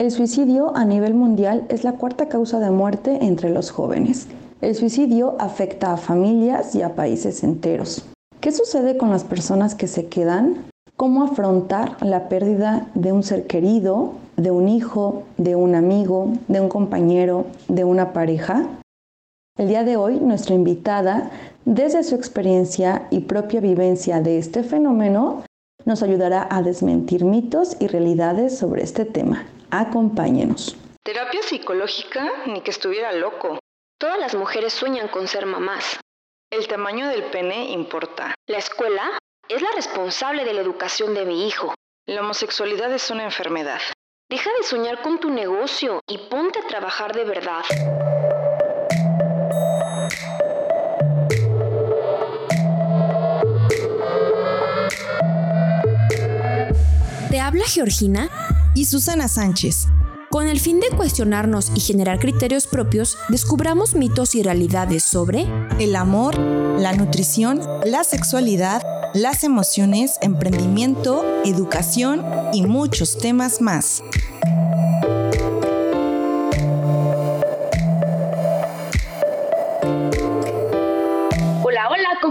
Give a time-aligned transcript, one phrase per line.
[0.00, 4.28] El suicidio a nivel mundial es la cuarta causa de muerte entre los jóvenes.
[4.62, 8.06] El suicidio afecta a familias y a países enteros.
[8.40, 10.64] ¿Qué sucede con las personas que se quedan?
[10.96, 16.62] ¿Cómo afrontar la pérdida de un ser querido, de un hijo, de un amigo, de
[16.62, 18.66] un compañero, de una pareja?
[19.58, 21.30] El día de hoy, nuestra invitada,
[21.66, 25.42] desde su experiencia y propia vivencia de este fenómeno,
[25.84, 29.44] nos ayudará a desmentir mitos y realidades sobre este tema.
[29.70, 30.76] Acompáñenos.
[31.04, 33.58] Terapia psicológica, ni que estuviera loco.
[33.98, 36.00] Todas las mujeres sueñan con ser mamás.
[36.50, 38.34] El tamaño del pene importa.
[38.48, 41.74] La escuela es la responsable de la educación de mi hijo.
[42.06, 43.80] La homosexualidad es una enfermedad.
[44.28, 47.62] Deja de soñar con tu negocio y ponte a trabajar de verdad.
[57.30, 58.28] Te habla Georgina
[58.74, 59.88] y Susana Sánchez.
[60.30, 65.46] Con el fin de cuestionarnos y generar criterios propios, descubramos mitos y realidades sobre
[65.80, 68.82] el amor, la nutrición, la sexualidad,
[69.12, 74.04] las emociones, emprendimiento, educación y muchos temas más.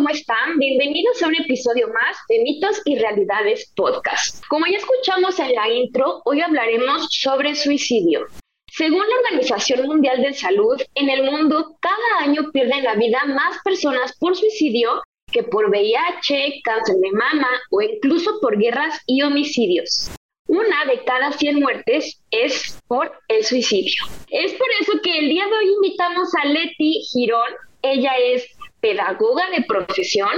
[0.10, 0.58] ¿Cómo están?
[0.58, 4.44] Bienvenidos a un episodio más de Mitos y Realidades Podcast.
[4.48, 8.26] Como ya escuchamos en la intro, hoy hablaremos sobre suicidio.
[8.72, 13.60] Según la Organización Mundial de Salud, en el mundo cada año pierden la vida más
[13.64, 15.00] personas por suicidio
[15.32, 20.10] que por VIH, cáncer de mama o incluso por guerras y homicidios.
[20.48, 24.06] Una de cada 100 muertes es por el suicidio.
[24.32, 27.54] Es por eso que el día de hoy invitamos a Leti Girón.
[27.84, 30.32] Ella es pedagoga de profesión,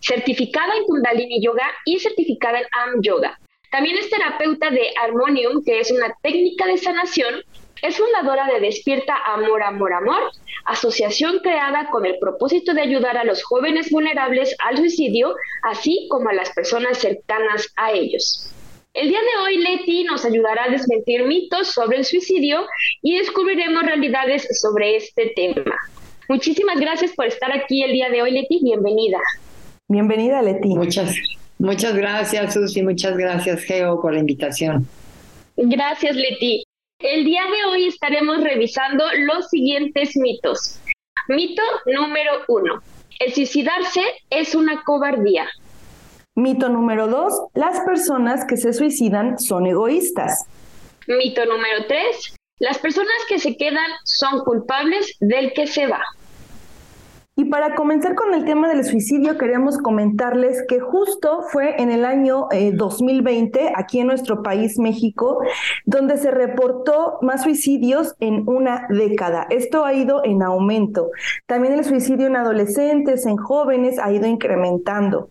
[0.00, 3.38] certificada en Kundalini Yoga y certificada en Am Yoga.
[3.70, 7.42] También es terapeuta de Harmonium, que es una técnica de sanación.
[7.82, 10.32] Es fundadora de Despierta Amor, Amor, Amor,
[10.64, 16.28] asociación creada con el propósito de ayudar a los jóvenes vulnerables al suicidio, así como
[16.28, 18.52] a las personas cercanas a ellos.
[18.94, 22.66] El día de hoy, Leti nos ayudará a desmentir mitos sobre el suicidio
[23.00, 25.76] y descubriremos realidades sobre este tema.
[26.28, 28.60] Muchísimas gracias por estar aquí el día de hoy, Leti.
[28.62, 29.18] Bienvenida.
[29.88, 30.68] Bienvenida, Leti.
[30.68, 31.14] Muchas,
[31.58, 32.82] muchas gracias, Susi.
[32.82, 34.86] Muchas gracias, Geo, por la invitación.
[35.56, 36.64] Gracias, Leti.
[36.98, 40.78] El día de hoy estaremos revisando los siguientes mitos.
[41.28, 42.82] Mito número uno.
[43.20, 45.46] El suicidarse es una cobardía.
[46.34, 47.32] Mito número dos.
[47.54, 50.46] Las personas que se suicidan son egoístas.
[51.06, 52.37] Mito número tres.
[52.58, 56.02] Las personas que se quedan son culpables del que se va.
[57.36, 62.04] Y para comenzar con el tema del suicidio, queremos comentarles que justo fue en el
[62.04, 65.38] año 2020, eh, aquí en nuestro país, México,
[65.84, 69.46] donde se reportó más suicidios en una década.
[69.50, 71.10] Esto ha ido en aumento.
[71.46, 75.28] También el suicidio en adolescentes, en jóvenes, ha ido incrementando.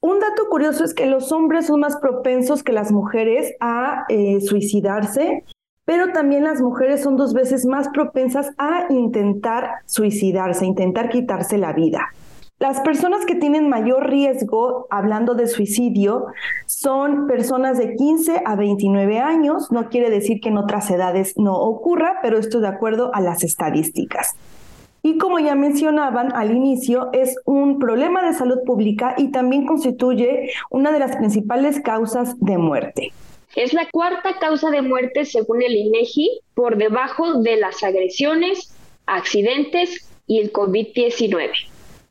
[0.00, 4.40] Un dato curioso es que los hombres son más propensos que las mujeres a eh,
[4.40, 5.42] suicidarse
[5.88, 11.72] pero también las mujeres son dos veces más propensas a intentar suicidarse, intentar quitarse la
[11.72, 12.08] vida.
[12.58, 16.26] Las personas que tienen mayor riesgo, hablando de suicidio,
[16.66, 19.72] son personas de 15 a 29 años.
[19.72, 23.42] No quiere decir que en otras edades no ocurra, pero esto de acuerdo a las
[23.42, 24.36] estadísticas.
[25.02, 30.50] Y como ya mencionaban al inicio, es un problema de salud pública y también constituye
[30.68, 33.12] una de las principales causas de muerte.
[33.56, 38.74] Es la cuarta causa de muerte según el INEGI, por debajo de las agresiones,
[39.06, 41.50] accidentes y el COVID-19.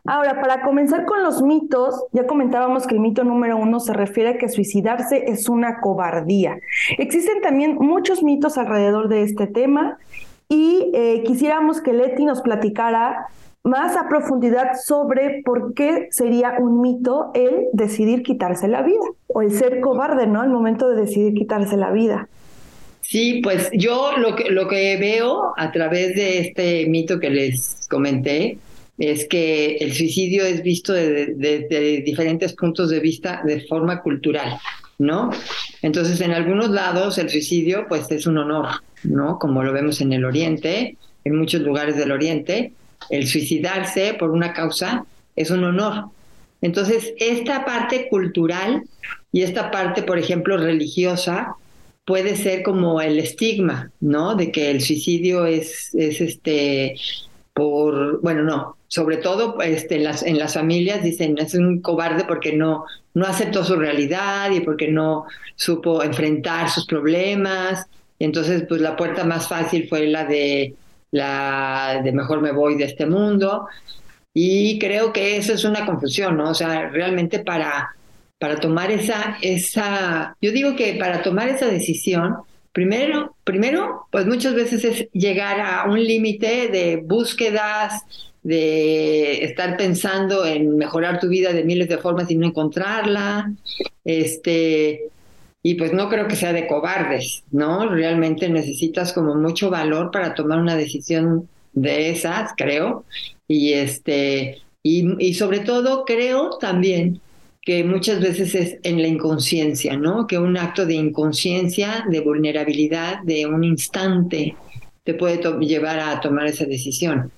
[0.05, 4.29] Ahora, para comenzar con los mitos, ya comentábamos que el mito número uno se refiere
[4.29, 6.59] a que suicidarse es una cobardía.
[6.97, 9.97] Existen también muchos mitos alrededor de este tema
[10.47, 13.27] y eh, quisiéramos que Leti nos platicara
[13.67, 19.41] más a profundidad sobre por qué sería un mito el decidir quitarse la vida o
[19.41, 20.41] el ser cobarde, ¿no?
[20.41, 22.27] Al momento de decidir quitarse la vida.
[23.01, 27.87] Sí, pues yo lo que, lo que veo a través de este mito que les
[27.89, 28.57] comenté
[28.97, 34.57] es que el suicidio es visto de, diferentes puntos de vista de forma cultural,
[34.97, 35.29] ¿no?
[35.81, 38.67] Entonces, en algunos lados el suicidio pues es un honor,
[39.03, 39.37] ¿no?
[39.39, 42.73] Como lo vemos en el Oriente, en muchos lugares del Oriente,
[43.09, 45.05] el suicidarse por una causa
[45.35, 46.05] es un honor.
[46.61, 48.83] Entonces, esta parte cultural
[49.31, 51.55] y esta parte, por ejemplo, religiosa,
[52.05, 54.35] puede ser como el estigma, ¿no?
[54.35, 56.95] De que el suicidio es, es este,
[57.53, 62.23] por, bueno, no, sobre todo este, en, las, en las familias dicen, es un cobarde
[62.23, 67.87] porque no, no aceptó su realidad y porque no supo enfrentar sus problemas
[68.19, 70.73] entonces, pues la puerta más fácil fue la de
[71.11, 73.67] la de mejor me voy de este mundo.
[74.33, 76.51] Y creo que eso es una confusión, ¿no?
[76.51, 77.95] O sea, realmente para,
[78.39, 82.35] para tomar esa, esa, yo digo que para tomar esa decisión,
[82.71, 88.03] primero, primero, pues muchas veces es llegar a un límite de búsquedas,
[88.43, 93.51] de estar pensando en mejorar tu vida de miles de formas y no encontrarla,
[94.05, 95.09] este,
[95.63, 97.89] y pues no creo que sea de cobardes, ¿no?
[97.89, 103.05] Realmente necesitas como mucho valor para tomar una decisión de esas, creo,
[103.47, 107.19] y este, y, sobre todo creo también
[107.61, 110.25] que muchas veces es en la inconsciencia, ¿no?
[110.25, 114.55] Que un acto de inconsciencia, de vulnerabilidad, de un instante,
[115.03, 117.29] te puede llevar a tomar esa decisión.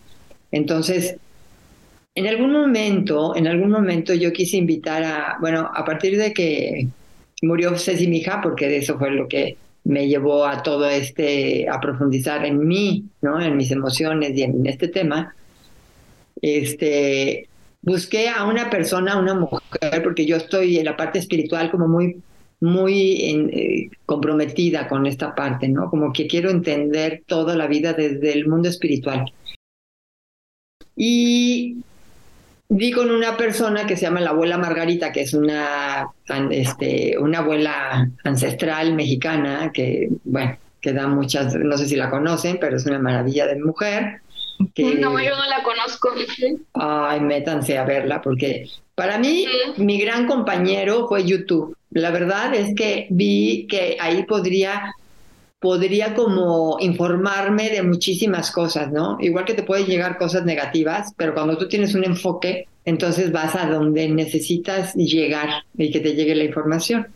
[0.51, 1.15] Entonces,
[2.13, 6.87] en algún momento, en algún momento yo quise invitar a, bueno, a partir de que
[7.41, 11.67] murió Ceci mi hija, porque de eso fue lo que me llevó a todo este,
[11.69, 13.41] a profundizar en mí, ¿no?
[13.41, 15.35] En mis emociones y en este tema.
[16.41, 17.47] Este,
[17.81, 22.21] busqué a una persona, una mujer, porque yo estoy en la parte espiritual como muy,
[22.59, 25.89] muy eh, comprometida con esta parte, ¿no?
[25.89, 29.31] Como que quiero entender toda la vida desde el mundo espiritual.
[30.95, 31.77] Y
[32.69, 36.09] vi con una persona que se llama la abuela Margarita, que es una,
[36.51, 42.57] este, una abuela ancestral mexicana que, bueno, que da muchas, no sé si la conocen,
[42.59, 44.21] pero es una maravilla de mujer.
[44.75, 46.09] Que, no, yo no la conozco.
[46.73, 51.75] Ay, métanse a verla, porque para mí mi gran compañero fue YouTube.
[51.91, 54.93] La verdad es que vi que ahí podría
[55.59, 59.17] podría como informarme de muchísimas cosas, ¿no?
[59.19, 63.55] Igual que te pueden llegar cosas negativas, pero cuando tú tienes un enfoque, entonces vas
[63.55, 67.07] a donde necesitas llegar y que te llegue la información.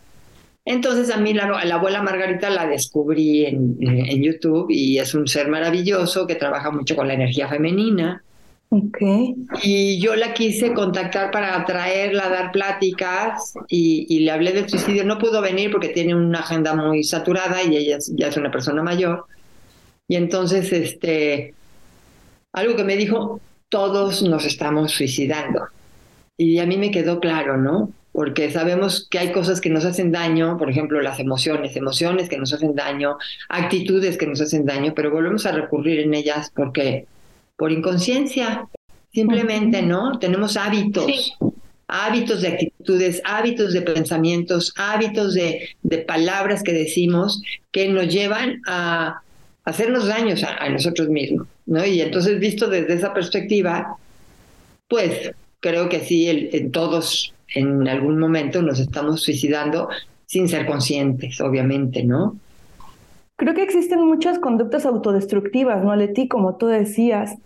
[0.66, 1.44] Entonces a mí la,
[1.74, 6.96] abuela Margarita la descubrí en, en, YouTube y es un ser maravilloso que trabaja mucho
[6.96, 8.22] con la energía femenina
[8.70, 9.36] Okay.
[9.62, 15.04] Y yo la quise contactar para traerla dar pláticas y, le hablé del suicidio.
[15.04, 18.82] No pudo venir porque tiene una agenda muy saturada y ella ya es una persona
[18.82, 19.26] mayor.
[20.08, 21.54] Y entonces, este,
[22.52, 25.68] algo que me dijo, todos nos estamos suicidando.
[26.36, 27.92] Y a mí me quedó claro, ¿no?
[28.12, 32.38] Porque sabemos que hay cosas que nos hacen daño, por ejemplo, las emociones, emociones que
[32.38, 33.18] nos hacen daño,
[33.48, 37.06] actitudes que nos hacen daño, pero volvemos a recurrir en ellas porque
[37.56, 38.66] por inconsciencia,
[39.12, 40.18] simplemente, ¿no?
[40.18, 41.36] Tenemos hábitos,
[41.86, 48.60] hábitos de actitudes, hábitos de pensamientos, hábitos de, de, palabras que decimos que nos llevan
[48.66, 49.22] a
[49.64, 51.84] hacernos daños a, nosotros mismos, ¿no?
[51.86, 53.96] Y entonces, visto desde esa perspectiva,
[54.88, 55.30] pues
[55.60, 59.88] creo que sí, en todos en algún momento nos estamos suicidando
[60.26, 62.36] sin ser conscientes, obviamente, ¿no?
[63.36, 66.28] Creo que existen muchas conductas autodestructivas, ¿no, Leti?
[66.28, 67.36] Como tú decías,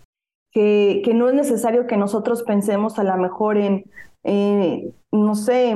[0.51, 3.85] que, que no es necesario que nosotros pensemos a lo mejor en,
[5.11, 5.69] no sé,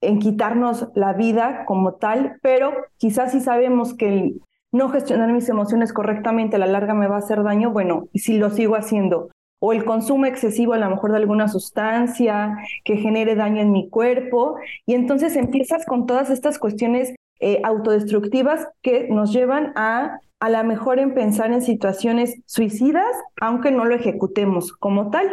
[0.00, 5.48] en, quitarnos la vida como tal, pero quizás si sabemos que el no gestionar mis
[5.48, 9.30] emociones correctamente a la larga me va a hacer daño, bueno, si lo sigo haciendo,
[9.60, 13.88] o el consumo excesivo a lo mejor de alguna sustancia que genere daño en mi
[13.88, 14.56] cuerpo,
[14.86, 20.64] y entonces empiezas con todas estas cuestiones eh, autodestructivas que nos llevan a a lo
[20.64, 25.28] mejor en pensar en situaciones suicidas, aunque no lo ejecutemos como tal.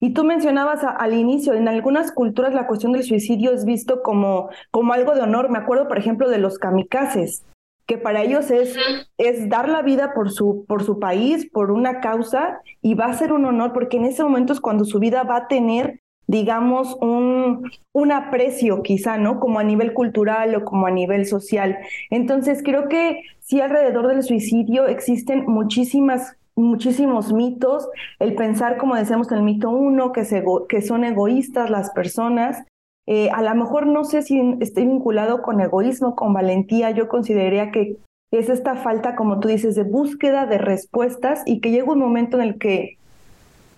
[0.00, 4.48] Y tú mencionabas al inicio, en algunas culturas la cuestión del suicidio es visto como,
[4.70, 5.50] como algo de honor.
[5.50, 7.44] Me acuerdo, por ejemplo, de los kamikazes,
[7.86, 8.76] que para ellos es,
[9.18, 13.14] es dar la vida por su, por su país, por una causa, y va a
[13.14, 16.96] ser un honor, porque en ese momento es cuando su vida va a tener digamos,
[17.00, 19.40] un, un aprecio quizá, ¿no?
[19.40, 21.78] Como a nivel cultural o como a nivel social.
[22.08, 29.30] Entonces, creo que sí alrededor del suicidio existen muchísimas muchísimos mitos, el pensar, como decíamos
[29.32, 32.64] en el mito uno, que, se, que son egoístas las personas,
[33.06, 37.70] eh, a lo mejor no sé si esté vinculado con egoísmo, con valentía, yo consideraría
[37.70, 37.96] que
[38.30, 42.36] es esta falta, como tú dices, de búsqueda de respuestas y que llega un momento
[42.36, 42.98] en el que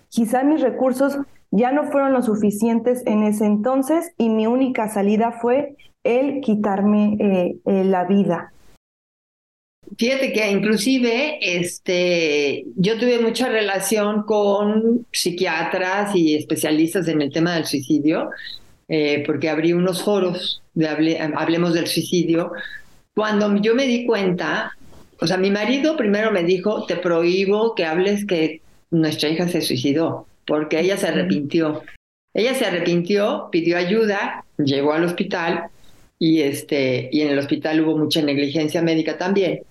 [0.09, 1.17] quizá mis recursos
[1.55, 7.15] ya no fueron lo suficientes en ese entonces y mi única salida fue el quitarme
[7.19, 8.51] eh, eh, la vida.
[9.95, 17.53] Fíjate que inclusive este, yo tuve mucha relación con psiquiatras y especialistas en el tema
[17.53, 18.31] del suicidio,
[18.87, 20.87] eh, porque abrí unos foros de
[21.35, 22.51] Hablemos del Suicidio.
[23.13, 24.75] Cuando yo me di cuenta,
[25.21, 29.61] o sea, mi marido primero me dijo, te prohíbo que hables que nuestra hija se
[29.61, 31.83] suicidó porque ella se arrepintió.
[32.33, 35.65] Ella se arrepintió, pidió ayuda, llegó al hospital
[36.19, 39.61] y este y en el hospital hubo mucha negligencia médica también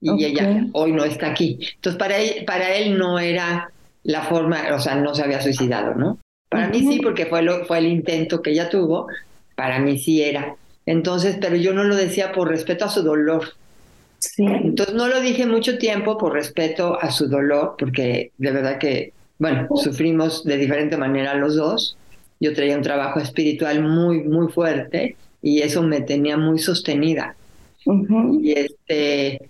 [0.00, 1.58] y ella hoy no está aquí.
[1.74, 3.70] Entonces para él, para él no era
[4.02, 6.18] la forma, o sea, no se había suicidado, ¿no?
[6.48, 9.06] Para mí sí, porque fue, lo, fue el intento que ella tuvo,
[9.54, 10.56] para mí sí era.
[10.86, 13.54] Entonces, pero yo no lo decía por respeto a su dolor.
[14.18, 14.44] Sí.
[14.44, 19.12] Entonces no lo dije mucho tiempo por respeto a su dolor, porque de verdad que,
[19.40, 21.96] bueno, sufrimos de diferente manera los dos.
[22.38, 27.34] Yo traía un trabajo espiritual muy, muy fuerte y eso me tenía muy sostenida.
[28.42, 29.48] Y este,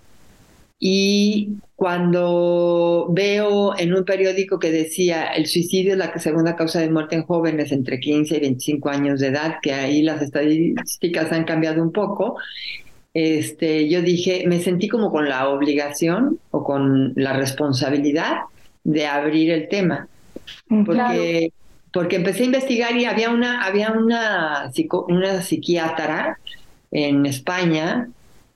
[0.79, 6.89] y cuando veo en un periódico que decía el suicidio es la segunda causa de
[6.89, 11.43] muerte en jóvenes entre 15 y 25 años de edad, que ahí las estadísticas han
[11.43, 12.37] cambiado un poco,
[13.13, 18.43] este, yo dije, me sentí como con la obligación o con la responsabilidad
[18.93, 20.09] de abrir el tema.
[20.69, 21.53] Mm, porque,
[21.93, 24.71] porque empecé a investigar y había una, había una,
[25.09, 26.39] una psiquiatra
[26.91, 28.09] en España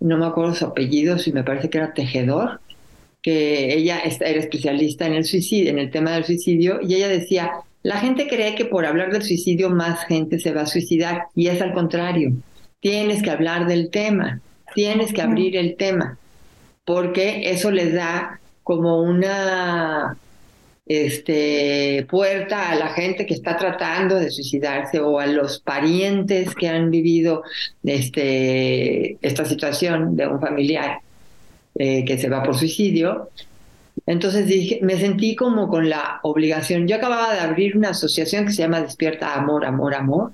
[0.05, 2.61] no me acuerdo su apellido, si me parece que era Tejedor,
[3.23, 7.53] que ella era especialista en el suicidio, en el tema del suicidio, y ella decía,
[7.83, 11.49] la gente cree que por hablar del suicidio más gente se va a suicidar, y
[11.49, 12.33] es al contrario.
[12.81, 14.41] Tienes que hablar del tema,
[14.75, 16.19] tienes que abrir el tema,
[16.85, 20.19] porque eso les da como una
[20.87, 26.69] este, puerta a la gente que está tratando de suicidarse o a los parientes que
[26.69, 27.43] han vivido
[27.83, 30.99] este, esta situación de un familiar
[31.75, 33.31] eh, que se va por suicidio.
[34.07, 36.87] Entonces dije, me sentí como con la obligación.
[36.87, 40.33] Yo acababa de abrir una asociación que se llama Despierta Amor, Amor, Amor,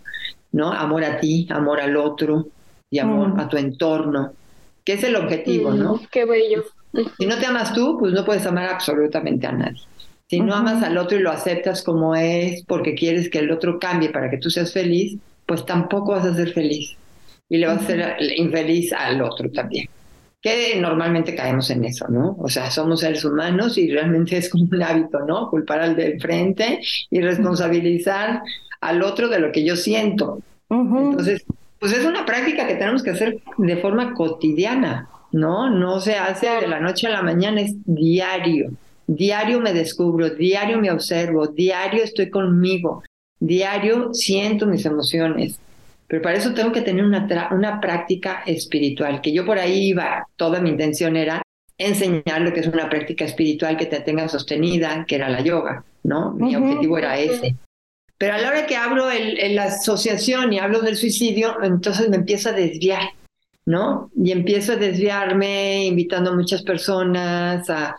[0.50, 0.72] ¿no?
[0.72, 2.48] Amor a ti, amor al otro
[2.90, 3.40] y amor mm.
[3.40, 4.32] a tu entorno,
[4.84, 5.94] que es el objetivo, ¿no?
[5.94, 6.64] Mm, qué bello.
[7.16, 9.80] Si no te amas tú, pues no puedes amar absolutamente a nadie.
[10.30, 13.80] Si no amas al otro y lo aceptas como es porque quieres que el otro
[13.80, 16.96] cambie para que tú seas feliz, pues tampoco vas a ser feliz.
[17.48, 19.88] Y le vas a hacer infeliz al otro también.
[20.40, 22.36] Que normalmente caemos en eso, ¿no?
[22.38, 25.50] O sea, somos seres humanos y realmente es como un hábito, ¿no?
[25.50, 28.40] Culpar al del frente y responsabilizar
[28.80, 30.38] al otro de lo que yo siento.
[30.70, 31.44] Entonces,
[31.80, 35.68] pues es una práctica que tenemos que hacer de forma cotidiana, ¿no?
[35.70, 38.70] No se hace de la noche a la mañana, es diario.
[39.12, 43.02] Diario me descubro, diario me observo, diario estoy conmigo,
[43.40, 45.58] diario siento mis emociones.
[46.06, 50.28] Pero para eso tengo que tener una, una práctica espiritual, que yo por ahí iba,
[50.36, 51.42] toda mi intención era
[51.76, 55.82] enseñar lo que es una práctica espiritual que te tenga sostenida, que era la yoga,
[56.04, 56.30] ¿no?
[56.34, 57.56] Mi objetivo era ese.
[58.16, 62.16] Pero a la hora que abro el, la asociación y hablo del suicidio, entonces me
[62.16, 63.08] empiezo a desviar,
[63.66, 64.12] ¿no?
[64.14, 67.96] Y empiezo a desviarme invitando a muchas personas a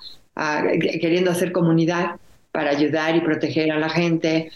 [0.79, 2.15] queriendo hacer comunidad
[2.51, 4.51] para ayudar y proteger a la gente.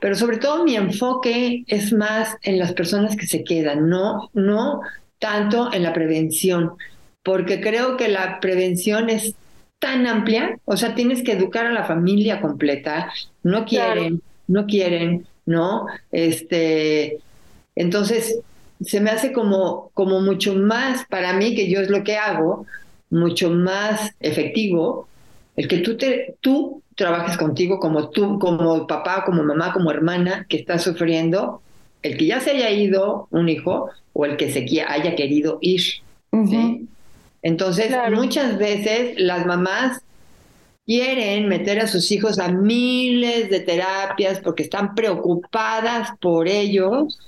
[0.00, 4.80] Pero sobre todo mi enfoque es más en las personas que se quedan, no, no
[5.18, 6.72] tanto en la prevención,
[7.22, 9.34] porque creo que la prevención es
[9.78, 13.12] tan amplia, o sea, tienes que educar a la familia completa,
[13.42, 15.86] no quieren, no quieren, ¿no?
[16.10, 17.18] Este,
[17.74, 18.40] entonces,
[18.80, 22.66] se me hace como, como mucho más para mí, que yo es lo que hago,
[23.10, 25.08] mucho más efectivo
[25.56, 30.46] el que tú, te, tú trabajes contigo como tú, como papá, como mamá, como hermana
[30.48, 31.62] que está sufriendo,
[32.02, 35.82] el que ya se haya ido un hijo o el que se haya querido ir.
[37.42, 40.02] Entonces, muchas veces las mamás
[40.86, 47.18] quieren meter a sus hijos a miles de terapias porque están preocupadas por ellos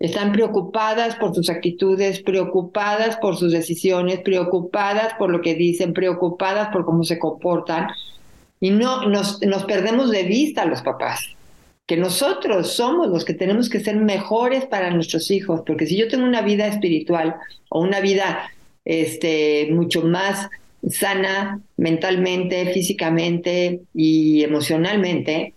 [0.00, 6.70] están preocupadas por sus actitudes, preocupadas por sus decisiones, preocupadas por lo que dicen, preocupadas
[6.70, 7.88] por cómo se comportan.
[8.60, 9.38] Y no nos,
[9.68, 11.20] perdemos de vista a los papás,
[11.86, 16.08] que nosotros somos los que tenemos que ser mejores para nuestros hijos, porque si yo
[16.08, 17.36] tengo una vida espiritual
[17.68, 18.50] o una vida
[18.86, 20.48] este, mucho más
[20.88, 25.52] sana mentalmente, físicamente y emocionalmente,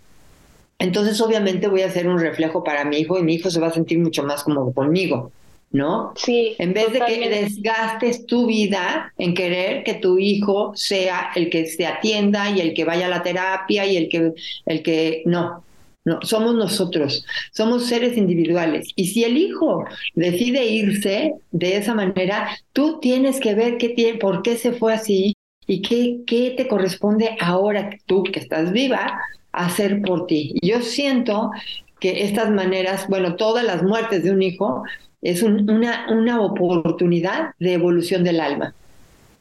[0.84, 3.68] entonces obviamente voy a hacer un reflejo para mi hijo y mi hijo se va
[3.68, 5.32] a sentir mucho más como conmigo,
[5.72, 6.12] ¿no?
[6.18, 6.56] Sí.
[6.60, 11.68] En vez de que desgastes tu vida en querer que tu hijo sea el que
[11.68, 14.34] se atienda y el que vaya a la terapia y el que,
[14.66, 15.64] el que, no.
[16.06, 18.90] No, somos nosotros, somos seres individuales.
[18.98, 19.86] Y si el hijo
[20.16, 24.94] decide irse de esa manera, tú tienes que ver qué tiene, por qué se fue
[24.94, 25.34] así
[25.66, 29.18] y qué, qué te corresponde ahora tú que estás viva
[29.54, 30.56] hacer por ti.
[30.62, 31.52] Yo siento
[32.00, 34.84] que estas maneras, bueno, todas las muertes de un hijo
[35.22, 38.74] es una, una oportunidad de evolución del alma.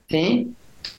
[0.08, 0.54] ¿sí?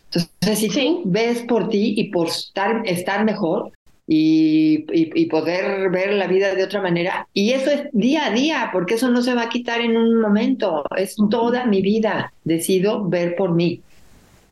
[0.06, 3.72] Entonces, si tú ves por ti y por estar, estar mejor,
[4.06, 7.28] y, y, poder ver la vida de otra manera.
[7.34, 10.20] Y eso es día a día, porque eso no se va a quitar en un
[10.20, 12.34] momento, es toda mi vida.
[12.44, 13.82] Decido ver por mí,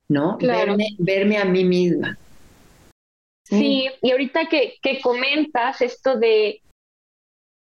[0.07, 0.37] ¿no?
[0.37, 2.17] Verme, verme a mí misma.
[3.51, 6.61] Sí, y ahorita que, que comentas esto de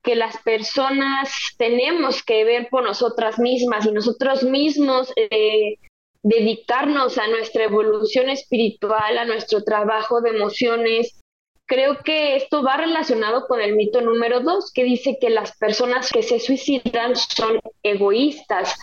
[0.04, 5.78] que las personas tenemos que ver por nosotras mismas y nosotros mismos eh,
[6.22, 11.20] dedicarnos a nuestra evolución espiritual, a nuestro trabajo de emociones.
[11.66, 16.10] Creo que esto va relacionado con el mito número dos, que dice que las personas
[16.10, 18.80] que se suicidan son egoístas.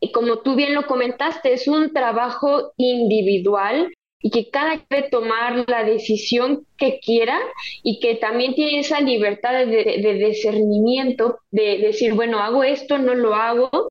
[0.00, 5.64] Y como tú bien lo comentaste, es un trabajo individual y que cada debe tomar
[5.68, 7.38] la decisión que quiera
[7.82, 13.14] y que también tiene esa libertad de, de, discernimiento, de decir, bueno, hago esto, no
[13.14, 13.88] lo hago,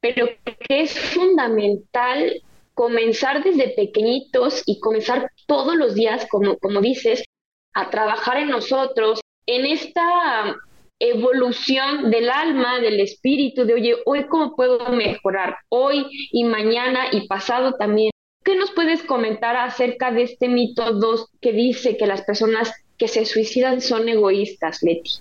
[0.00, 0.28] pero
[0.60, 2.42] que es fundamental
[2.74, 7.24] comenzar desde pequeñitos y comenzar todos los días, como, como dices,
[7.72, 10.56] a trabajar en nosotros, en esta
[10.98, 17.26] evolución del alma, del espíritu, de, oye, hoy cómo puedo mejorar, hoy y mañana y
[17.26, 18.13] pasado también.
[18.44, 23.08] ¿Qué nos puedes comentar acerca de este mito 2 que dice que las personas que
[23.08, 25.12] se suicidan son egoístas, Leti?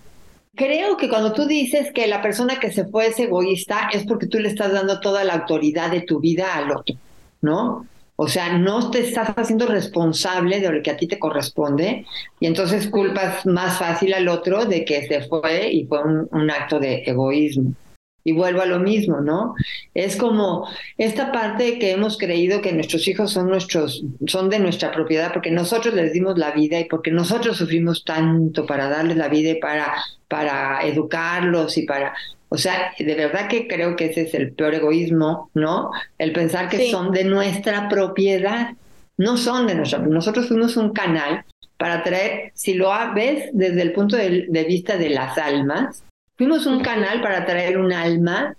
[0.56, 4.28] Creo que cuando tú dices que la persona que se fue es egoísta es porque
[4.28, 6.96] tú le estás dando toda la autoridad de tu vida al otro,
[7.42, 7.88] ¿no?
[8.18, 12.06] O sea, no te estás haciendo responsable de lo que a ti te corresponde
[12.42, 16.78] y entonces culpas más fácil al otro de que se fue y fue un acto
[16.78, 17.74] de egoísmo
[18.24, 19.56] y vuelvo a lo mismo, ¿no?
[19.94, 24.92] Es como esta parte que hemos creído que nuestros hijos son nuestros, son de nuestra
[24.92, 29.28] propiedad porque nosotros les dimos la vida y porque nosotros sufrimos tanto para darles la
[29.28, 29.94] vida y para,
[30.28, 32.14] para educarlos y para,
[32.48, 35.92] o sea, de verdad que creo que ese es el peor egoísmo, ¿no?
[36.18, 38.70] El pensar que son de nuestra propiedad,
[39.18, 41.44] no son de nuestra, nosotros fuimos un canal
[41.78, 46.04] para traer, si lo ves desde el punto de vista de las almas,
[46.44, 48.58] Fuimos un canal para traer un alma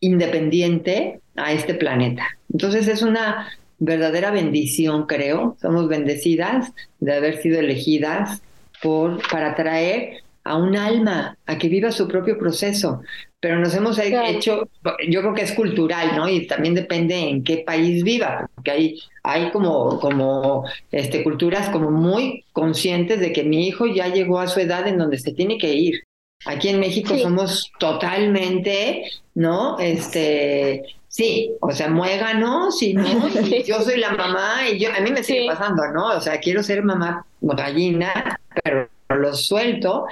[0.00, 2.26] independiente a este planeta.
[2.50, 3.46] Entonces es una
[3.78, 5.54] verdadera bendición, creo.
[5.60, 8.40] Somos bendecidas de haber sido elegidas
[8.82, 13.02] por, para traer a un alma a que viva su propio proceso.
[13.38, 14.70] Pero nos hemos hecho,
[15.06, 16.26] yo creo que es cultural, ¿no?
[16.26, 21.90] Y también depende en qué país viva, porque hay, hay como, como este, culturas como
[21.90, 25.58] muy conscientes de que mi hijo ya llegó a su edad en donde se tiene
[25.58, 26.04] que ir.
[26.46, 29.78] Aquí en México somos totalmente, ¿no?
[29.78, 33.28] Este, sí, o sea, muéganos y no,
[33.66, 36.16] yo soy la mamá y yo, a mí me sigue pasando, ¿no?
[36.16, 40.06] O sea, quiero ser mamá gallina, pero lo suelto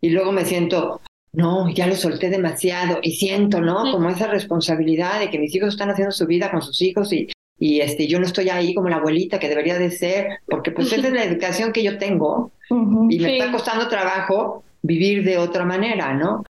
[0.00, 1.00] y luego me siento,
[1.32, 3.90] no, ya lo solté demasiado y siento, ¿no?
[3.90, 7.28] Como esa responsabilidad de que mis hijos están haciendo su vida con sus hijos y,
[7.58, 10.92] y este, yo no estoy ahí como la abuelita que debería de ser, porque pues
[10.92, 15.64] esa es la educación que yo tengo y me está costando trabajo vivir de otra
[15.64, 16.44] manera, ¿no?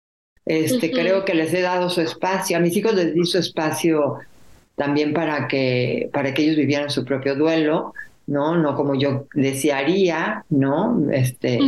[0.46, 4.20] Este, Creo que les he dado su espacio, a mis hijos les di su espacio
[4.76, 7.94] también para que, para que ellos vivieran su propio duelo,
[8.28, 8.56] ¿no?
[8.58, 11.00] No como yo desearía, ¿no?
[11.12, 11.60] Este,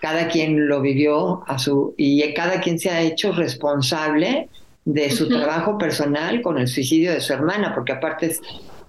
[0.00, 4.48] Cada quien lo vivió a su, y cada quien se ha hecho responsable
[4.84, 8.40] de su trabajo personal con el suicidio de su hermana, porque aparte es,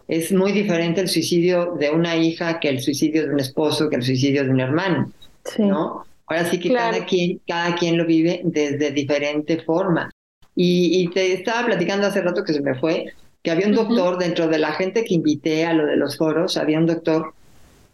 [0.07, 3.95] es muy diferente el suicidio de una hija que el suicidio de un esposo, que
[3.95, 5.11] el suicidio de un hermano,
[5.57, 6.05] ¿no?
[6.27, 10.09] Ahora sí que cada, quien, cada quien lo vive desde diferente forma.
[10.55, 14.47] Y, te estaba platicando hace rato que se me fue, que había un doctor dentro
[14.47, 17.33] de la gente que invité a lo de los foros, había un doctor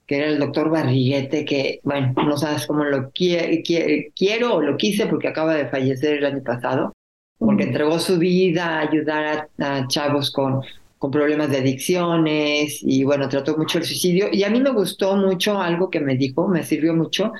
[0.05, 5.07] que era el doctor Barriguete, que, bueno, no sabes cómo lo quiero o lo quise
[5.07, 6.93] porque acaba de fallecer el año pasado,
[7.39, 10.61] porque entregó su vida a ayudar a, chavos con,
[10.97, 14.27] con problemas de adicciones y bueno, trató mucho el suicidio.
[14.31, 17.31] Y a mí me gustó mucho algo que me dijo, me sirvió mucho,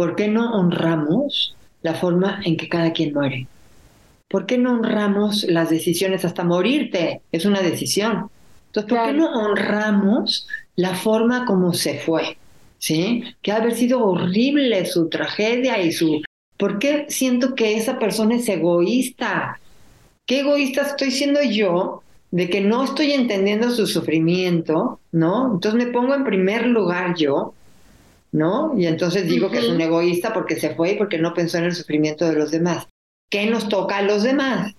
[0.00, 3.46] ¿por qué no honramos la forma en que cada quien muere?
[4.28, 7.20] ¿Por qué no honramos las decisiones hasta morirte?
[7.32, 8.30] Es una decisión.
[8.68, 12.38] Entonces, ¿por qué no honramos la forma como se fue?
[12.78, 13.24] ¿Sí?
[13.42, 16.22] Que ha haber sido horrible su tragedia y su...
[16.56, 19.60] ¿Por qué siento que esa persona es egoísta?
[20.24, 25.52] ¿Qué egoísta estoy siendo yo de que no estoy entendiendo su sufrimiento, ¿no?
[25.52, 27.52] Entonces me pongo en primer lugar yo
[28.32, 28.74] ¿no?
[28.76, 31.64] Y entonces digo que es un egoísta porque se fue y porque no pensó en
[31.64, 32.86] el sufrimiento de los demás.
[33.30, 34.74] ¿Qué nos toca a los demás?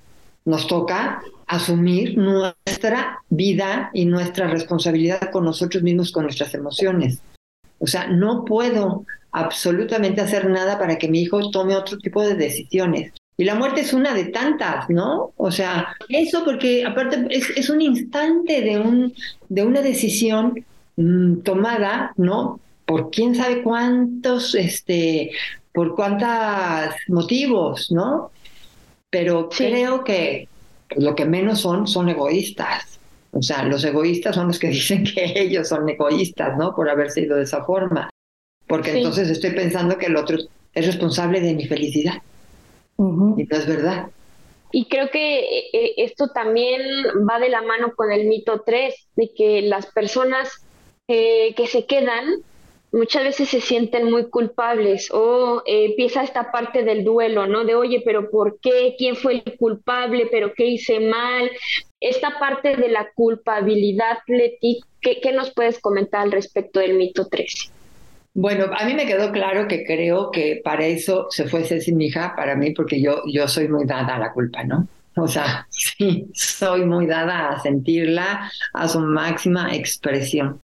[0.45, 7.21] Nos toca asumir nuestra vida y nuestra responsabilidad con nosotros mismos, con nuestras emociones.
[7.79, 12.35] O sea, no puedo absolutamente hacer nada para que mi hijo tome otro tipo de
[12.35, 13.11] decisiones.
[13.37, 15.33] Y la muerte es una de tantas, ¿no?
[15.37, 19.13] O sea, eso porque aparte es, un instante de, un,
[19.49, 20.63] de una decisión
[20.97, 22.59] mm, tomada, ¿no?
[22.91, 25.31] Por quién sabe cuántos, este,
[25.71, 28.31] por cuántos motivos, ¿no?
[29.09, 30.49] Pero creo que
[30.97, 32.99] lo que menos son son egoístas.
[33.31, 36.75] O sea, los egoístas son los que dicen que ellos son egoístas, ¿no?
[36.75, 38.09] Por haber sido de esa forma.
[38.67, 40.37] Porque entonces estoy pensando que el otro
[40.73, 42.21] es responsable de mi felicidad.
[42.97, 44.07] Y no es verdad.
[44.73, 45.39] Y creo que
[45.71, 46.81] eh, esto también
[47.25, 50.49] va de la mano con el mito 3, de que las personas
[51.07, 52.43] eh, que se quedan
[52.91, 57.63] muchas veces se sienten muy culpables o eh, empieza esta parte del duelo, ¿no?
[57.63, 58.95] De, oye, pero ¿por qué?
[58.97, 60.27] ¿Quién fue el culpable?
[60.31, 61.49] ¿Pero qué hice mal?
[61.99, 67.27] Esta parte de la culpabilidad, Leti, ¿qué, qué nos puedes comentar al respecto del mito
[67.27, 67.71] 3?
[68.33, 72.05] Bueno, a mí me quedó claro que creo que para eso se fue Ceci, mi
[72.05, 74.87] hija, para mí, porque yo, yo soy muy dada a la culpa, ¿no?
[75.17, 80.60] O sea, sí, soy muy dada a sentirla a su máxima expresión.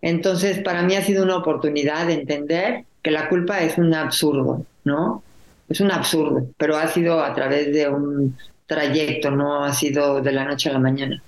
[0.00, 4.64] Entonces, para mí ha sido una oportunidad de entender que la culpa es un absurdo,
[4.84, 5.22] ¿no?
[5.68, 10.32] Es un absurdo, pero ha sido a través de un trayecto, no ha sido de
[10.32, 11.22] la noche a la mañana.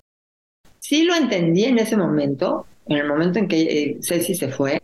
[0.79, 4.81] Sí lo entendí en ese momento, en el momento en que eh, Ceci se fue,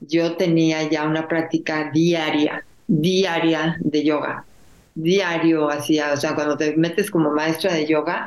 [0.00, 4.44] yo tenía ya una práctica diaria, diaria de yoga.
[4.94, 8.26] Diario hacía, o sea, cuando te metes como maestra de yoga,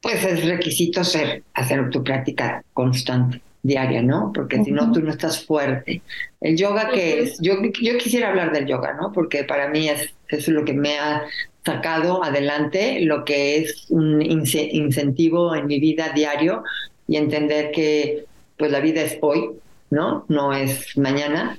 [0.00, 4.32] pues es requisito ser, hacer tu práctica constante, diaria, ¿no?
[4.34, 6.02] Porque si no, tú no estás fuerte.
[6.40, 9.12] El yoga que es, yo, yo quisiera hablar del yoga, ¿no?
[9.12, 11.22] Porque para mí es, es lo que me ha
[11.64, 16.64] sacado adelante, lo que es un incentivo en mi vida diario
[17.06, 18.24] y entender que
[18.56, 19.50] pues la vida es hoy,
[19.90, 20.24] ¿no?
[20.28, 21.58] No es mañana.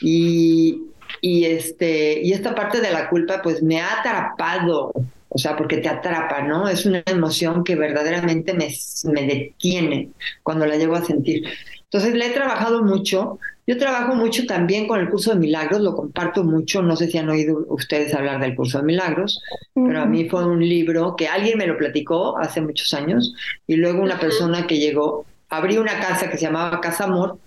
[0.00, 0.82] Y,
[1.20, 4.92] y, este, y esta parte de la culpa, pues me ha atrapado,
[5.28, 6.68] o sea, porque te atrapa, ¿no?
[6.68, 8.68] Es una emoción que verdaderamente me,
[9.12, 10.10] me detiene
[10.42, 11.44] cuando la llego a sentir.
[11.84, 13.38] Entonces, le he trabajado mucho.
[13.66, 16.80] Yo trabajo mucho también con el curso de milagros, lo comparto mucho.
[16.82, 19.42] No sé si han oído ustedes hablar del curso de milagros,
[19.74, 23.34] pero a mí fue un libro que alguien me lo platicó hace muchos años
[23.66, 27.38] y luego una persona que llegó, abrió una casa que se llamaba Casa Amor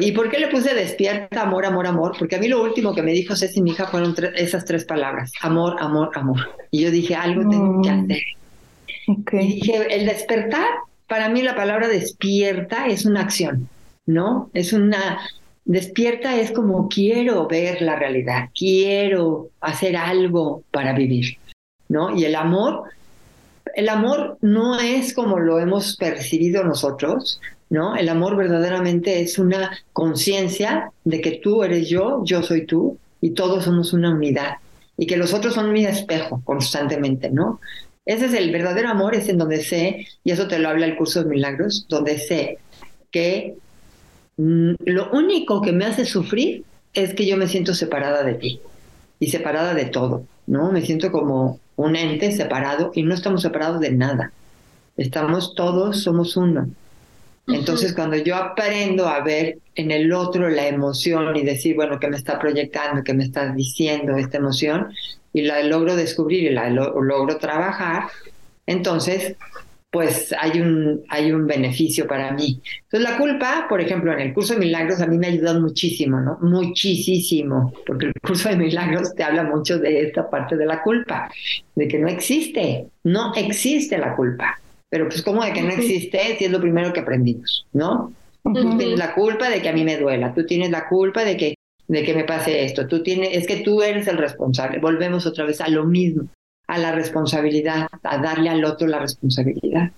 [0.00, 2.12] ¿Y por qué le puse despierta, amor, amor, amor?
[2.16, 5.32] Porque a mí lo último que me dijo Ceci, mi hija, fueron esas tres palabras,
[5.42, 6.38] amor, amor, amor.
[6.70, 8.22] Y yo dije, algo tengo que hacer.
[9.32, 10.68] Y dije, el despertar,
[11.08, 13.68] para mí la palabra despierta es una acción,
[14.06, 14.50] ¿no?
[14.54, 15.18] Es una,
[15.64, 21.38] despierta es como quiero ver la realidad, quiero hacer algo para vivir,
[21.88, 22.16] ¿no?
[22.16, 22.84] Y el amor,
[23.74, 27.96] el amor no es como lo hemos percibido nosotros, ¿no?
[27.96, 33.30] El amor verdaderamente es una conciencia de que tú eres yo, yo soy tú y
[33.30, 34.56] todos somos una unidad
[34.96, 37.60] y que los otros son mi espejo constantemente, ¿no?
[38.04, 40.96] Ese es el verdadero amor, es en donde sé, y eso te lo habla el
[40.96, 42.58] curso de milagros, donde sé
[43.10, 43.56] que
[44.36, 48.60] mm, lo único que me hace sufrir es que yo me siento separada de ti
[49.18, 50.70] y separada de todo, ¿no?
[50.70, 54.32] Me siento como un ente separado y no estamos separados de nada.
[54.96, 56.70] Estamos todos, somos uno.
[57.46, 62.08] Entonces, cuando yo aprendo a ver en el otro la emoción y decir, bueno, ¿qué
[62.08, 63.04] me está proyectando?
[63.04, 64.88] ¿Qué me está diciendo esta emoción?
[65.32, 68.04] Y la logro descubrir y la logro trabajar,
[68.66, 69.36] entonces,
[69.90, 72.60] pues hay un, hay un beneficio para mí.
[72.82, 75.60] Entonces, la culpa, por ejemplo, en el curso de milagros a mí me ha ayudado
[75.60, 76.38] muchísimo, ¿no?
[76.42, 81.30] Muchísimo, porque el curso de milagros te habla mucho de esta parte de la culpa,
[81.74, 84.58] de que no existe, no existe la culpa.
[84.90, 88.12] Pero pues como de que no existe, si es lo primero que aprendimos, ¿no?
[88.42, 91.36] Tú tienes la culpa de que a mí me duela, tú tienes la culpa de
[91.36, 91.54] que,
[91.88, 94.78] de que me pase esto, tú tienes, es que tú eres el responsable.
[94.78, 96.28] Volvemos otra vez a lo mismo,
[96.68, 99.90] a la responsabilidad, a darle al otro la responsabilidad.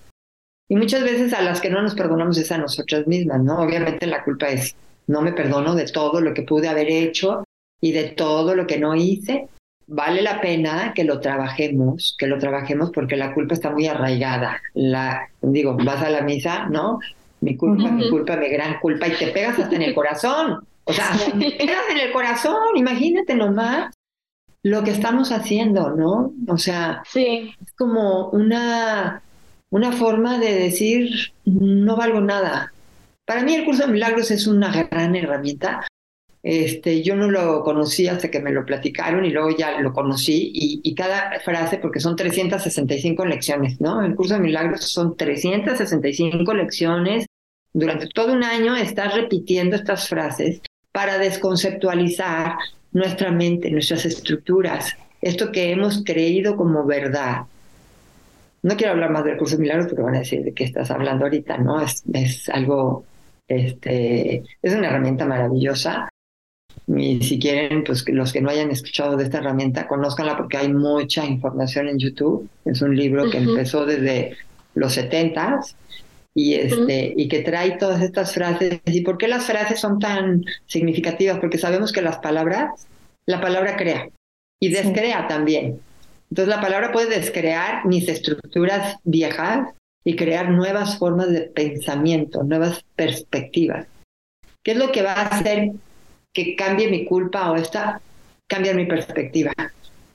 [0.67, 3.59] Y muchas veces a las que no nos perdonamos es a nosotras mismas, ¿no?
[3.59, 4.75] Obviamente la culpa es,
[5.07, 7.43] no me perdono de todo lo que pude haber hecho
[7.81, 9.47] y de todo lo que no hice
[9.89, 14.61] vale la pena que lo trabajemos, que lo trabajemos porque la culpa está muy arraigada.
[14.73, 16.99] La, digo, vas a la misa, ¿no?
[17.41, 20.59] Mi culpa, mi culpa, mi gran culpa, y te pegas hasta en el corazón.
[20.83, 23.93] O sea, te pegas en el corazón, imagínate nomás
[24.61, 26.33] lo que estamos haciendo, ¿no?
[26.47, 27.55] O sea, sí.
[27.61, 29.21] es como una,
[29.69, 32.73] una forma de decir, no valgo nada.
[33.25, 35.87] Para mí el curso de milagros es una gran herramienta
[36.41, 40.51] este, yo no lo conocí hasta que me lo platicaron y luego ya lo conocí
[40.53, 44.03] y, cada frase, porque son 365 lecciones, ¿no?
[44.03, 47.25] El curso de milagros son 365 lecciones.
[47.73, 52.55] Durante todo un año estás repitiendo estas frases para desconceptualizar
[52.91, 57.43] nuestra mente, nuestras estructuras, esto que hemos creído como verdad.
[58.61, 60.89] No quiero hablar más del curso de milagros porque van a decir de qué estás
[60.91, 61.81] hablando ahorita, ¿no?
[61.81, 63.05] Es, es algo
[63.47, 66.08] Este, es una herramienta maravillosa.
[66.97, 70.73] Y si quieren, pues los que no hayan escuchado de esta herramienta, conózcanla porque hay
[70.73, 72.49] mucha información en YouTube.
[72.65, 74.37] Es un libro que empezó desde
[74.73, 75.75] los setentas
[76.33, 78.79] y este y que trae todas estas frases.
[78.85, 81.39] ¿Y por qué las frases son tan significativas?
[81.39, 82.87] Porque sabemos que las palabras,
[83.27, 84.09] la palabra crea
[84.59, 85.79] y descrea también.
[86.31, 89.69] Entonces la palabra puede descrear mis estructuras viejas
[90.03, 93.85] y crear nuevas formas de pensamiento, nuevas perspectivas.
[94.63, 95.71] ¿Qué es lo que va a hacer
[96.33, 98.01] que cambie mi culpa o esta?
[98.47, 99.53] Cambiar mi perspectiva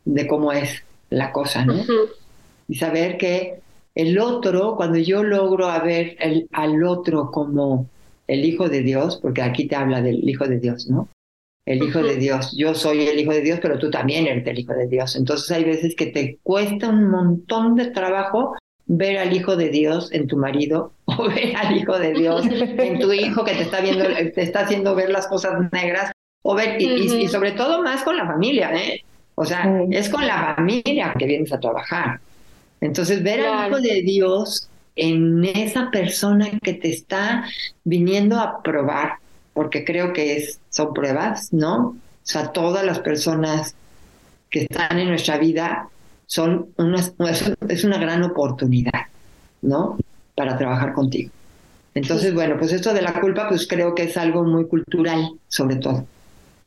[0.04, 1.74] de cómo es la cosa, ¿no?
[2.68, 3.60] Y saber que
[3.94, 7.88] el otro, cuando yo logro ver el, al otro como
[8.26, 11.08] el Hijo de Dios, porque aquí te habla del Hijo de Dios, ¿no?
[11.66, 12.54] El Hijo de Dios.
[12.56, 15.16] Yo soy el Hijo de Dios, pero tú también eres el Hijo de Dios.
[15.16, 18.54] Entonces hay veces que te cuesta un montón de trabajo
[18.86, 22.98] ver al Hijo de Dios en tu marido o ver al Hijo de Dios en
[22.98, 26.80] tu hijo que te está viendo, te está haciendo ver las cosas negras o ver,
[26.80, 29.02] y, sobre todo más con la familia, ¿eh?
[29.34, 32.20] O sea, es con la familia que vienes a trabajar.
[32.82, 37.44] Entonces, ver al Hijo de Dios en esa persona que te está
[37.82, 39.14] viniendo a probar,
[39.54, 41.96] porque creo que es, son pruebas, ¿no?
[41.96, 43.74] O sea, todas las personas
[44.50, 45.88] que están en nuestra vida
[46.26, 47.00] son una,
[47.68, 49.06] es una gran oportunidad,
[49.62, 49.98] ¿no?
[50.34, 51.30] Para trabajar contigo.
[51.94, 55.76] Entonces, bueno, pues esto de la culpa, pues creo que es algo muy cultural, sobre
[55.76, 56.06] todo,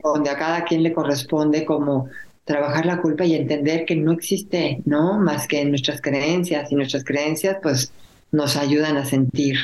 [0.01, 2.09] donde a cada quien le corresponde como
[2.45, 5.19] trabajar la culpa y entender que no existe, ¿no?
[5.19, 7.91] Más que nuestras creencias y nuestras creencias pues
[8.31, 9.57] nos ayudan a sentir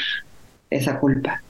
[0.70, 1.42] esa culpa.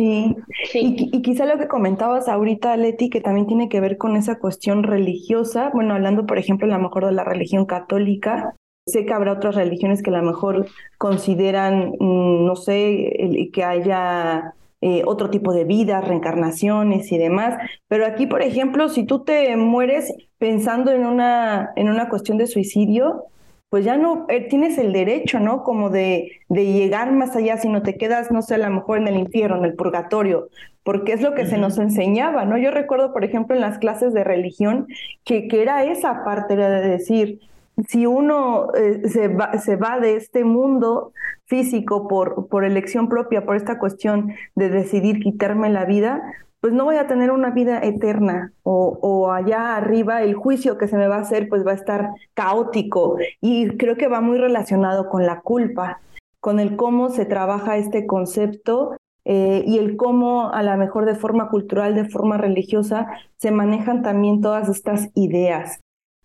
[0.00, 0.34] Sí,
[0.74, 4.38] Y, y, quizá lo que comentabas ahorita, Leti, que también tiene que ver con esa
[4.38, 8.54] cuestión religiosa, bueno, hablando por ejemplo a lo mejor de la religión católica,
[8.86, 14.54] sé que habrá otras religiones que a lo mejor consideran, mm, no sé, que haya
[14.80, 17.58] eh, otro tipo de vida, reencarnaciones y demás.
[17.88, 22.46] Pero aquí, por ejemplo, si tú te mueres pensando en una, en una cuestión de
[22.46, 23.24] suicidio,
[23.70, 25.62] pues ya no eh, tienes el derecho, ¿no?
[25.62, 28.98] Como de, de llegar más allá, si no te quedas, no sé, a lo mejor
[28.98, 30.48] en el infierno, en el purgatorio,
[30.82, 32.58] porque es lo que se nos enseñaba, ¿no?
[32.58, 34.88] Yo recuerdo, por ejemplo, en las clases de religión,
[35.24, 37.40] que, que era esa parte, era de decir,
[37.88, 41.12] si uno eh, se, va, se, va, de este mundo
[41.46, 46.22] físico por, por elección propia, por esta cuestión de decidir quitarme la vida,
[46.60, 50.88] pues no voy a tener una vida eterna o, o, allá arriba el juicio que
[50.88, 54.38] se me va a hacer pues va a estar caótico y creo que va muy
[54.38, 56.00] relacionado con la culpa,
[56.40, 61.14] con el cómo se trabaja este concepto eh, y el cómo a lo mejor de
[61.14, 65.80] forma cultural, de forma religiosa, se manejan también todas estas ideas.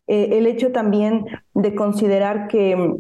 [0.08, 2.95] Eh, el hecho también de considerar que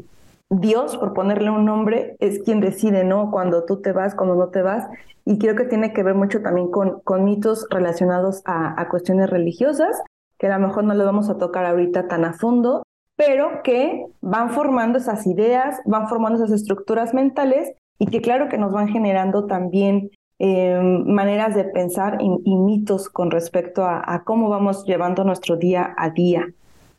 [0.59, 3.31] Dios, por ponerle un nombre, es quien decide, ¿no?
[3.31, 4.87] Cuando tú te vas, cuando no te vas.
[5.25, 10.01] Y creo que tiene que ver mucho también con, mitos relacionados a, cuestiones religiosas,
[10.37, 12.83] que a lo mejor no le vamos a tocar ahorita tan a fondo,
[13.15, 18.57] pero que van formando esas ideas, van formando esas estructuras mentales y que claro que
[18.57, 24.85] nos van generando también eh, maneras de pensar y, mitos con respecto a cómo vamos
[24.85, 26.45] llevando nuestro día a día.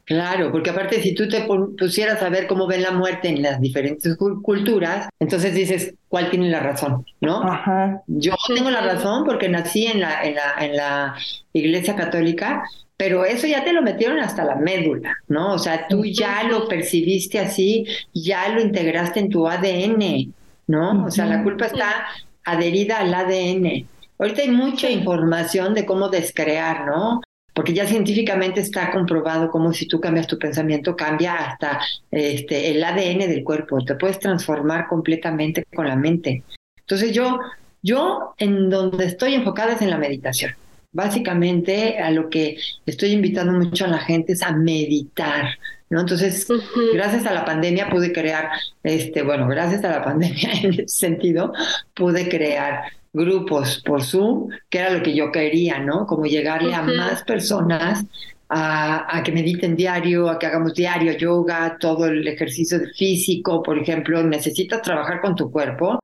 [0.07, 3.61] Claro, porque aparte si tú te pusieras a ver cómo ven la muerte en las
[3.61, 7.05] diferentes culturas, entonces dices, ¿cuál tiene la razón?
[7.21, 7.43] ¿No?
[7.43, 8.03] Ajá.
[8.07, 11.17] Yo tengo la razón porque nací en la, en la, en la
[11.53, 12.63] iglesia católica,
[12.97, 15.55] pero eso ya te lo metieron hasta la médula, ¿no?
[15.55, 20.33] O sea, tú ya lo percibiste así, ya lo integraste en tu ADN,
[20.69, 21.05] ¿no?
[21.05, 22.07] O sea, la culpa está
[22.45, 23.89] adherida al ADN.
[24.21, 27.23] Ahorita hay mucha información de cómo descrear, ¿no?
[27.57, 32.85] Porque ya científicamente está comprobado cómo si tú cambias tu pensamiento cambia hasta este, el
[32.85, 36.43] ADN del cuerpo, te puedes transformar completamente con la mente.
[36.79, 37.41] Entonces yo,
[37.81, 40.53] yo en donde estoy enfocada es en la meditación.
[40.93, 46.01] Básicamente a lo que estoy invitando mucho a la gente es a meditar, ¿no?
[46.01, 46.47] Entonces,
[46.93, 48.51] gracias a la pandemia pude crear,
[48.83, 51.55] este, bueno, gracias a la pandemia en ese sentido,
[51.95, 52.83] pude crear
[53.17, 56.07] grupos por Zoom, que era lo que yo quería, ¿no?
[56.07, 58.05] Como llegarle a más personas
[58.49, 64.23] a, que mediten diario, a que hagamos diario yoga, todo el ejercicio físico, por ejemplo,
[64.23, 65.99] necesitas trabajar con tu cuerpo.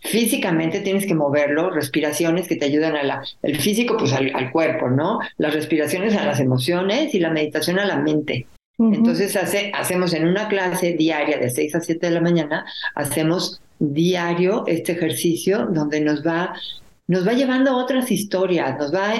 [0.00, 4.88] Físicamente tienes que moverlo, respiraciones que te ayudan a la, el físico pues al, cuerpo,
[4.88, 5.20] ¿no?
[5.36, 8.46] Las respiraciones a las emociones y la meditación a la mente.
[8.78, 12.64] Entonces hace, hacemos en una clase diaria de 6 a 7 de la mañana,
[12.96, 16.54] hacemos diario este ejercicio donde nos va
[17.08, 19.12] nos va llevando a otras historias, nos va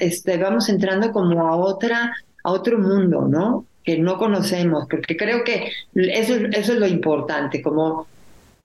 [0.00, 3.66] este, vamos entrando como a otra a otro mundo, ¿no?
[3.84, 8.06] Que no conocemos, porque creo que eso, eso es lo importante, como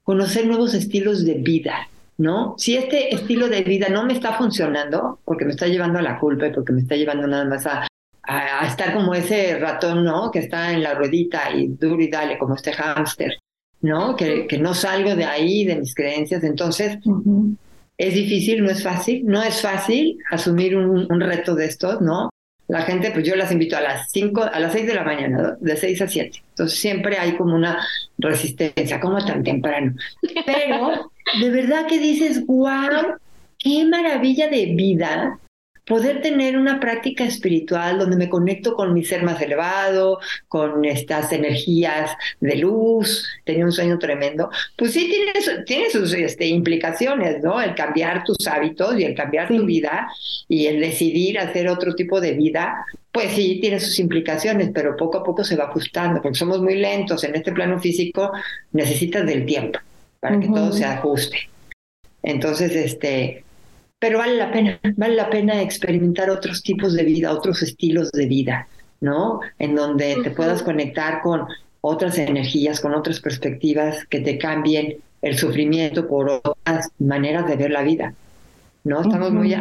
[0.03, 2.55] conocer nuevos estilos de vida, ¿no?
[2.57, 6.17] Si este estilo de vida no me está funcionando, porque me está llevando a la
[6.17, 7.87] culpa y porque me está llevando nada más a,
[8.23, 10.31] a, estar como ese ratón, ¿no?
[10.31, 13.37] Que está en la ruedita y duro y dale, como este hámster,
[13.83, 14.15] ¿no?
[14.15, 16.43] Que, que no salgo de ahí, de mis creencias.
[16.43, 16.97] Entonces,
[17.97, 22.29] es difícil, no es fácil, no es fácil asumir un, un, reto de estos, ¿no?
[22.69, 25.57] La gente, pues yo las invito a las 5, a las 6 de la mañana,
[25.59, 26.43] de 6 a 7.
[26.49, 27.85] Entonces siempre hay como una
[28.17, 29.93] resistencia, como tan temprano.
[30.45, 33.17] Pero de verdad que dices, wow,
[33.59, 35.39] qué maravilla de vida
[35.85, 41.31] poder tener una práctica espiritual donde me conecto con mi ser más elevado, con estas
[41.31, 47.61] energías de luz, tenía un sueño tremendo, pues sí tiene, tiene sus este, implicaciones, ¿no?
[47.61, 50.07] El cambiar tus hábitos y el cambiar tu vida
[50.47, 55.17] y el decidir hacer otro tipo de vida, pues sí tiene sus implicaciones, pero poco
[55.19, 58.31] a poco se va ajustando, porque somos muy lentos en este plano físico,
[58.71, 59.79] necesitas del tiempo
[60.19, 61.49] para que todo se ajuste.
[62.23, 63.42] Entonces, este,
[64.03, 68.25] pero vale la pena, vale la pena experimentar otros tipos de vida, otros estilos de
[68.25, 68.67] vida,
[68.99, 69.39] ¿no?
[69.59, 71.47] En donde te puedas conectar con
[71.79, 77.71] otras energías, con otras perspectivas que te cambien el sufrimiento por otras maneras de ver
[77.71, 78.13] la vida,
[78.83, 78.99] ¿no?
[78.99, 79.55] Estamos muy,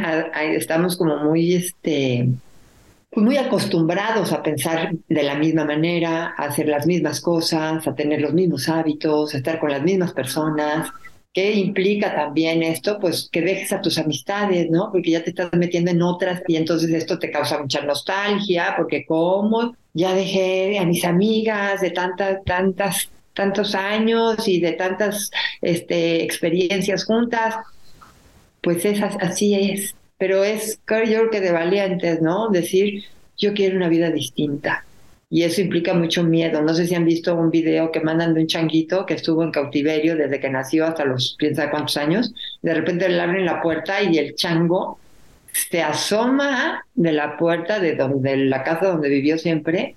[0.57, 2.29] estamos como muy, este,
[3.11, 7.95] pues muy acostumbrados a pensar de la misma manera, a hacer las mismas cosas, a
[7.95, 10.91] tener los mismos hábitos, a estar con las mismas personas,
[11.33, 12.99] ¿Qué implica también esto?
[13.01, 14.91] Pues que dejes a tus amistades, ¿no?
[14.93, 19.07] Porque ya te estás metiendo en otras y entonces esto te causa mucha nostalgia, porque
[19.07, 25.31] como ya dejé a mis amigas de tantas, tantas, tantos años y de tantas
[25.63, 27.57] este, experiencias juntas,
[28.61, 29.95] pues es, así es.
[30.19, 32.51] Pero es, creo yo, que de valientes, ¿no?
[32.51, 33.05] Decir,
[33.39, 34.85] yo quiero una vida distinta
[35.33, 36.61] y eso implica mucho miedo.
[36.61, 39.51] No sé si han visto un video que mandan de un changuito que estuvo en
[39.51, 42.35] cautiverio desde que nació hasta los piensa cuántos años.
[42.61, 44.99] De repente le abren la puerta y el chango
[45.51, 49.97] se asoma de la puerta de donde la casa donde vivió siempre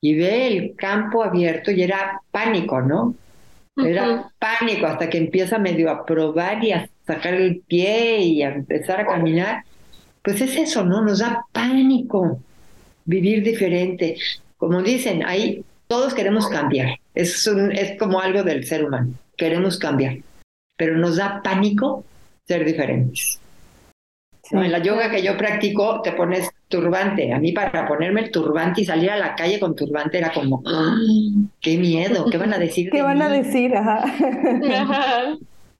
[0.00, 3.14] y ve el campo abierto y era pánico, ¿no?
[3.76, 8.54] Era pánico hasta que empieza medio a probar y a sacar el pie y a
[8.54, 9.64] empezar a caminar.
[10.22, 11.02] Pues es eso, ¿no?
[11.02, 12.40] Nos da pánico
[13.04, 14.16] vivir diferente
[14.56, 16.98] como dicen, ahí todos queremos cambiar.
[17.14, 19.12] Es, es como algo del ser humano.
[19.36, 20.18] Queremos cambiar.
[20.76, 22.04] Pero nos da pánico
[22.46, 23.40] ser diferentes.
[24.50, 27.32] En la yoga que yo practico te pones turbante.
[27.32, 30.62] A mí para ponerme el turbante y salir a la calle con turbante era como,
[30.66, 30.96] ¡Ah!
[31.60, 32.90] qué miedo, ¿qué van a decir?
[32.90, 33.74] ¿Qué van a decir?
[33.74, 34.04] Ajá.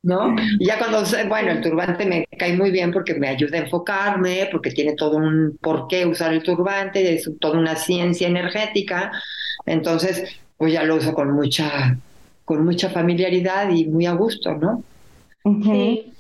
[0.07, 0.37] ¿No?
[0.61, 4.49] Y ya cuando, bueno, el turbante me cae muy bien porque me ayuda a enfocarme,
[4.53, 9.11] porque tiene todo un por qué usar el turbante, es toda una ciencia energética,
[9.66, 11.99] entonces pues ya lo uso con mucha,
[12.45, 14.85] con mucha familiaridad y muy a gusto, ¿no?
[15.64, 16.12] Sí.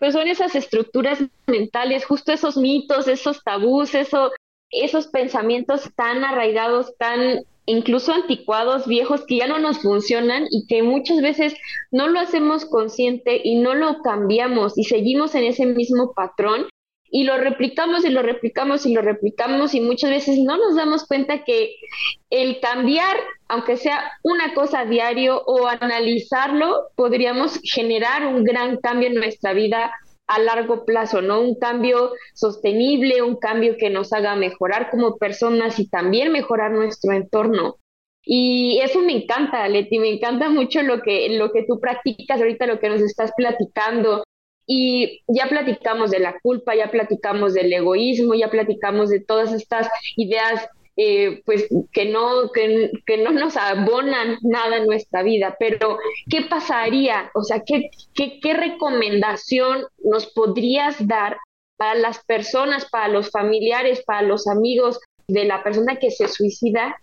[0.00, 4.32] Pues son esas estructuras mentales, justo esos mitos, esos tabús, eso,
[4.72, 10.82] esos pensamientos tan arraigados, tan incluso anticuados, viejos, que ya no nos funcionan y que
[10.82, 11.54] muchas veces
[11.90, 16.66] no lo hacemos consciente y no lo cambiamos y seguimos en ese mismo patrón
[17.14, 21.06] y lo replicamos y lo replicamos y lo replicamos y muchas veces no nos damos
[21.06, 21.76] cuenta que
[22.30, 23.16] el cambiar,
[23.48, 29.52] aunque sea una cosa a diario o analizarlo, podríamos generar un gran cambio en nuestra
[29.52, 29.92] vida
[30.26, 31.40] a largo plazo, ¿no?
[31.40, 37.12] Un cambio sostenible, un cambio que nos haga mejorar como personas y también mejorar nuestro
[37.12, 37.76] entorno.
[38.24, 42.66] Y eso me encanta, Leti, me encanta mucho lo que, lo que tú practicas ahorita,
[42.66, 44.24] lo que nos estás platicando.
[44.64, 49.88] Y ya platicamos de la culpa, ya platicamos del egoísmo, ya platicamos de todas estas
[50.16, 56.42] ideas eh, pues que no, que, no nos abonan nada en nuestra vida, pero ¿qué
[56.42, 57.30] pasaría?
[57.34, 61.38] O sea, ¿qué, qué, qué recomendación nos podrías dar
[61.78, 66.96] para las personas, para los familiares, para los amigos de la persona que se suicida?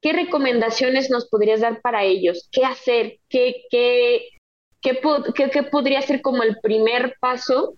[0.00, 2.48] ¿Qué recomendaciones nos podrías dar para ellos?
[2.52, 3.18] ¿Qué hacer?
[3.28, 4.28] ¿Qué, qué,
[4.80, 5.00] qué,
[5.50, 7.74] qué podría ser como el primer paso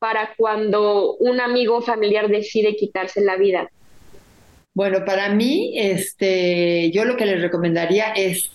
[0.00, 3.70] para cuando un amigo o familiar decide quitarse la vida?
[4.72, 8.50] Bueno, para mí, este, yo lo que les recomendaría es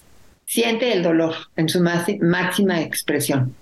[0.45, 3.55] siente el dolor en su máxima expresión,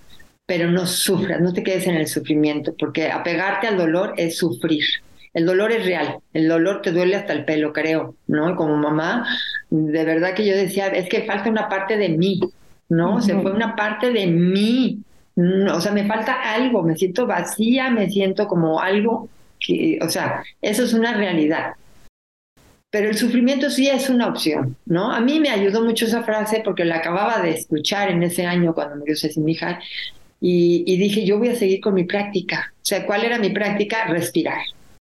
[0.46, 4.84] pero no sufras, no te quedes en el sufrimiento, porque apegarte al dolor es sufrir.
[5.32, 8.54] El dolor es real, el dolor te duele hasta el pelo, creo, ¿no?
[8.54, 9.26] Como mamá,
[9.68, 12.38] de verdad que yo decía, es que falta una parte de mí,
[12.88, 13.20] ¿no?
[13.20, 15.00] Se fue una parte de mí,
[15.36, 19.28] o sea, me falta algo, me siento vacía, me siento como algo
[19.58, 21.72] que, o sea, eso es una realidad
[22.94, 25.10] pero el sufrimiento sí es una opción, ¿no?
[25.10, 28.72] A mí me ayudó mucho esa frase porque la acababa de escuchar en ese año
[28.72, 29.80] cuando murió Ceci hija
[30.40, 32.72] y, y dije, yo voy a seguir con mi práctica.
[32.76, 34.06] O sea, ¿cuál era mi práctica?
[34.06, 34.60] Respirar.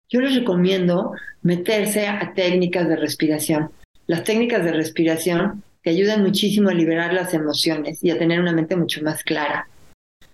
[0.09, 1.11] Yo les recomiendo
[1.43, 3.71] meterse a técnicas de respiración.
[4.07, 8.53] Las técnicas de respiración te ayudan muchísimo a liberar las emociones y a tener una
[8.53, 9.67] mente mucho más clara.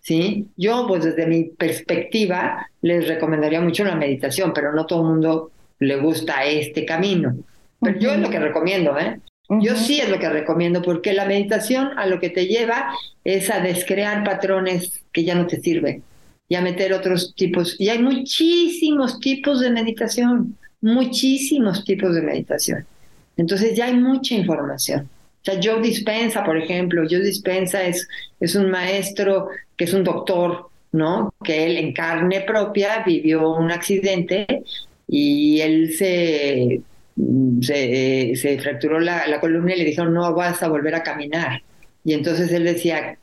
[0.02, 0.48] ¿Sí?
[0.58, 5.50] Yo, pues desde mi perspectiva, les recomendaría mucho la meditación, pero no todo el mundo
[5.78, 7.36] le gusta este camino.
[7.80, 9.20] Pero yo es lo que recomiendo, ¿eh?
[9.48, 12.92] Yo sí es lo que recomiendo, porque la meditación a lo que te lleva
[13.24, 16.02] es a descrear patrones que ya no te sirven
[16.48, 17.76] y a meter otros tipos.
[17.78, 22.86] Y hay muchísimos tipos de meditación, muchísimos tipos de meditación.
[23.36, 25.08] Entonces ya hay mucha información.
[25.42, 28.06] O sea, Joe Dispensa, por ejemplo, Joe Dispensa es,
[28.40, 31.32] es un maestro que es un doctor, ¿no?
[31.42, 34.46] Que él en carne propia vivió un accidente
[35.08, 36.82] y él se
[37.18, 41.02] Mm, se, se fracturó la, la, columna y le dijeron, no vas a volver a
[41.02, 41.62] caminar.
[42.04, 43.18] Y entonces él decía,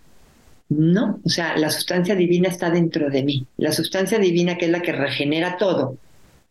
[0.69, 3.47] no, o sea, la sustancia divina está dentro de mí.
[3.57, 5.97] La sustancia divina que es la que regenera todo,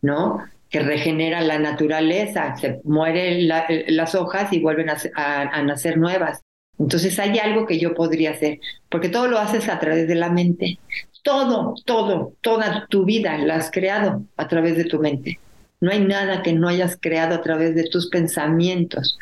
[0.01, 0.39] ¿no?
[0.70, 6.41] Que regenera la naturaleza, se mueren las hojas y vuelven a, a nacer nuevas.
[6.78, 8.59] Entonces hay algo que yo podría hacer,
[8.89, 10.78] porque todo lo haces a través de la mente.
[11.25, 15.41] Todo, todo, toda tu vida la has creado a través de tu mente.
[15.81, 19.18] No hay nada que no hayas creado a través de tus pensamientos.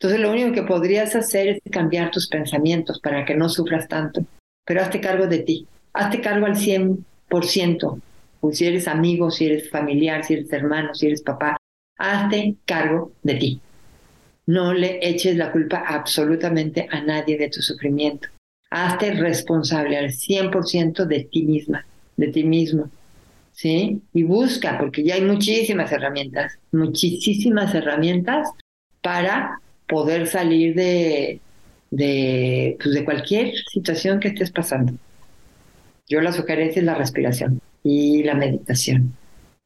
[0.00, 4.26] Entonces lo único que podrías hacer es cambiar tus pensamientos para que no sufras tanto.
[4.66, 5.68] Pero hazte cargo de ti.
[5.92, 8.00] Hazte cargo al 100%.
[8.40, 11.56] Pues si eres amigo, si eres familiar, si eres hermano, si eres papá,
[11.96, 13.60] hazte cargo de ti.
[14.46, 18.28] No le eches la culpa absolutamente a nadie de tu sufrimiento.
[18.76, 22.90] Hazte responsable al 100% de ti misma, de ti mismo.
[23.54, 24.02] ¿sí?
[24.12, 28.50] Y busca, porque ya hay muchísimas herramientas, muchísimas herramientas
[29.00, 31.40] para poder salir de,
[31.90, 34.92] de, pues de cualquier situación que estés pasando.
[36.08, 39.14] Yo la sugerencia es la respiración y la meditación.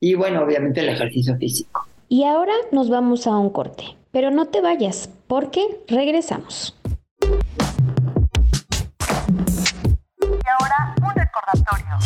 [0.01, 1.87] Y bueno, obviamente el ejercicio físico.
[2.09, 6.77] Y ahora nos vamos a un corte, pero no te vayas, porque regresamos.
[11.39, 11.99] Recordatorio.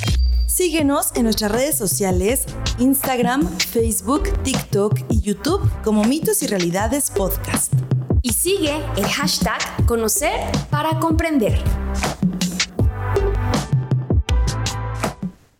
[0.46, 2.46] Síguenos en nuestras redes sociales,
[2.78, 7.72] Instagram, Facebook, TikTok y YouTube como Mitos y Realidades Podcast.
[8.22, 10.38] Y sigue el hashtag Conocer
[10.70, 11.58] para Comprender.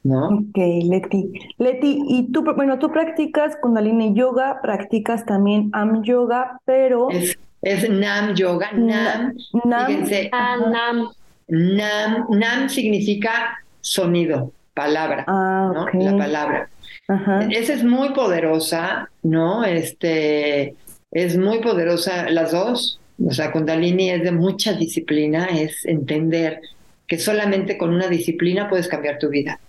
[0.05, 0.27] ¿no?
[0.29, 1.33] Ok, Leti.
[1.59, 7.09] Leti, y tú, bueno, tú practicas Kundalini Yoga, practicas también Am Yoga, pero...
[7.11, 9.35] Es, es Nam Yoga, Nam.
[9.65, 9.87] Nam.
[9.87, 11.09] Fíjense, Ah, nam.
[11.49, 16.01] Nam, Nam significa sonido, palabra, Ah, ¿no?
[16.01, 16.71] La palabra.
[17.09, 17.47] Ajá.
[17.51, 19.65] Esa es muy poderosa, ¿no?
[19.65, 20.75] Este,
[21.11, 22.99] es muy poderosa las dos.
[23.25, 26.61] O sea, Kundalini es de mucha disciplina, es entender
[27.07, 29.61] que solamente con una disciplina puedes cambiar tu vida.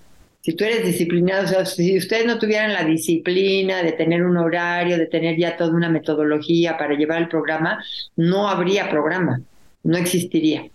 [0.42, 4.38] Si tú eres disciplinado, o sea, si ustedes no tuvieran la disciplina de tener un
[4.38, 7.84] horario, de tener ya toda una metodología para llevar el programa,
[8.16, 9.42] no habría programa,
[9.84, 10.66] no existiría.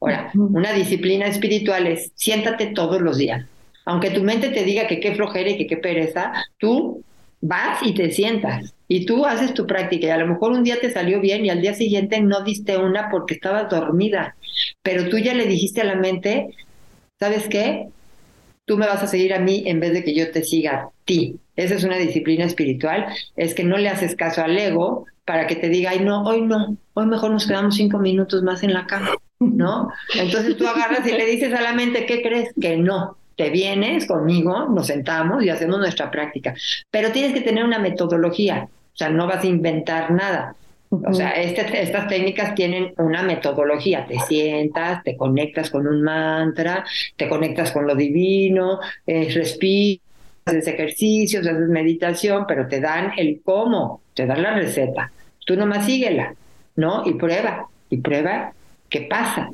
[0.00, 3.46] Ahora, una disciplina espiritual es siéntate todos los días.
[3.84, 7.02] Aunque tu mente te diga que qué flojera y que qué pereza, tú
[7.40, 8.74] vas y te sientas.
[8.86, 10.06] Y tú haces tu práctica.
[10.06, 12.76] Y a lo mejor un día te salió bien y al día siguiente no diste
[12.76, 14.36] una porque estabas dormida,
[14.82, 16.48] pero tú ya le dijiste a la mente,
[17.18, 17.88] ¿sabes qué?
[18.64, 20.90] Tú me vas a seguir a mí en vez de que yo te siga a
[21.04, 21.36] ti.
[21.56, 25.56] Esa es una disciplina espiritual, es que no le haces caso al ego para que
[25.56, 28.86] te diga, ay no, hoy no, hoy mejor nos quedamos cinco minutos más en la
[28.86, 29.10] cama,
[29.40, 29.90] ¿no?
[30.14, 32.50] Entonces tú agarras y le dices a la mente, ¿qué crees?
[32.60, 36.54] Que no, te vienes conmigo, nos sentamos y hacemos nuestra práctica.
[36.90, 40.54] Pero tienes que tener una metodología, o sea, no vas a inventar nada.
[40.90, 44.06] O sea, este- estas técnicas tienen una metodología.
[44.06, 46.82] Te sientas, te conectas con un mantra,
[47.14, 50.00] te conectas con lo divino, eh, respiras,
[50.46, 55.12] haces ejercicios, haces meditación, pero te dan el cómo, te dan la receta.
[55.44, 56.34] Tú nomás síguela,
[56.76, 57.02] ¿no?
[57.06, 58.54] Y prueba, y prueba
[58.88, 59.50] qué pasa.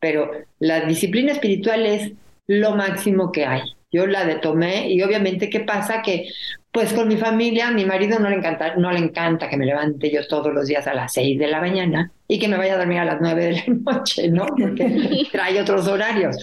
[0.00, 2.12] Pero la disciplina espiritual es
[2.46, 3.62] lo máximo que hay.
[3.90, 6.28] Yo la detomé y obviamente qué pasa que
[6.70, 9.64] pues con mi familia, a mi marido no le encanta, no le encanta que me
[9.64, 12.74] levante yo todos los días a las seis de la mañana y que me vaya
[12.74, 14.46] a dormir a las nueve de la noche, ¿no?
[14.46, 16.36] Porque trae otros horarios.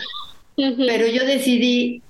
[0.56, 2.02] Pero yo decidí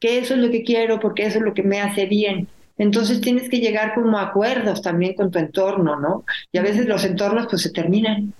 [0.00, 2.48] que eso es lo que quiero porque eso es lo que me hace bien.
[2.78, 6.24] Entonces tienes que llegar como a acuerdos también con tu entorno, ¿no?
[6.50, 8.32] Y a veces los entornos pues se terminan,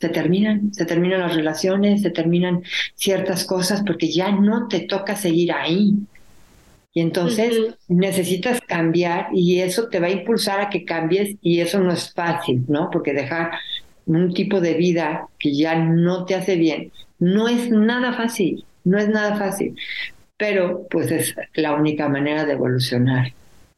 [0.00, 2.62] se terminan, se terminan las relaciones, se terminan
[2.94, 5.94] ciertas cosas porque ya no te toca seguir ahí.
[6.92, 11.78] Y entonces necesitas cambiar y eso te va a impulsar a que cambies y eso
[11.78, 12.90] no es fácil, ¿no?
[12.90, 13.52] Porque dejar
[14.06, 16.90] un tipo de vida que ya no te hace bien
[17.20, 19.76] no es nada fácil, no es nada fácil,
[20.36, 23.32] pero pues es la única manera de evolucionar.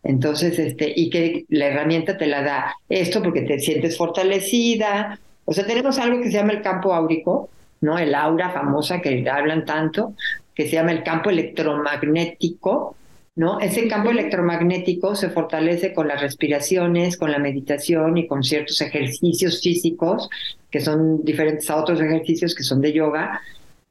[0.05, 5.19] Entonces, este, y que la herramienta te la da esto porque te sientes fortalecida.
[5.45, 7.99] O sea, tenemos algo que se llama el campo áurico, ¿no?
[7.99, 10.15] El aura famosa que hablan tanto,
[10.55, 12.97] que se llama el campo electromagnético,
[13.35, 13.61] ¿no?
[13.61, 19.61] Ese campo electromagnético se fortalece con las respiraciones, con la meditación y con ciertos ejercicios
[19.61, 20.29] físicos,
[20.71, 23.41] que son diferentes a otros ejercicios que son de yoga,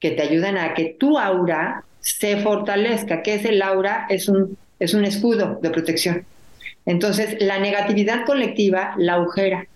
[0.00, 3.22] que te ayudan a que tu aura se fortalezca.
[3.22, 4.06] ¿Qué es el aura?
[4.08, 6.24] Es un es un escudo de protección.
[6.84, 9.68] Entonces, la negatividad colectiva la agujera.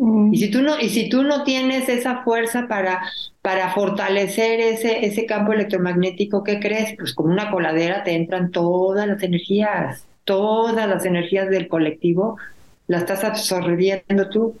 [0.00, 0.32] Mm.
[0.32, 3.02] Y si tú no, y si tú no tienes esa fuerza para,
[3.42, 6.96] para fortalecer ese, ese campo electromagnético, ¿qué crees?
[6.96, 12.38] Pues como una coladera te entran todas las energías, todas las energías del colectivo,
[12.86, 14.56] las estás absorbiendo tú.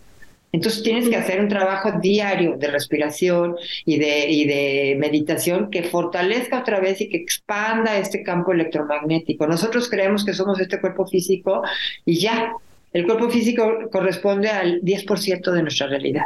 [0.52, 5.84] Entonces tienes que hacer un trabajo diario de respiración y de, y de meditación que
[5.84, 9.46] fortalezca otra vez y que expanda este campo electromagnético.
[9.46, 11.62] Nosotros creemos que somos este cuerpo físico
[12.04, 12.52] y ya,
[12.92, 16.24] el cuerpo físico corresponde al 10% de nuestra realidad.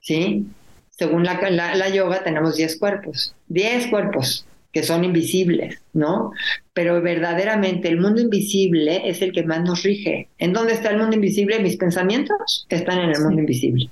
[0.00, 0.46] ¿Sí?
[0.90, 6.32] Según la, la, la yoga tenemos 10 cuerpos, 10 cuerpos que son invisibles, ¿no?
[6.74, 10.28] Pero verdaderamente el mundo invisible es el que más nos rige.
[10.38, 11.58] ¿En dónde está el mundo invisible?
[11.60, 13.88] Mis pensamientos están en el mundo invisible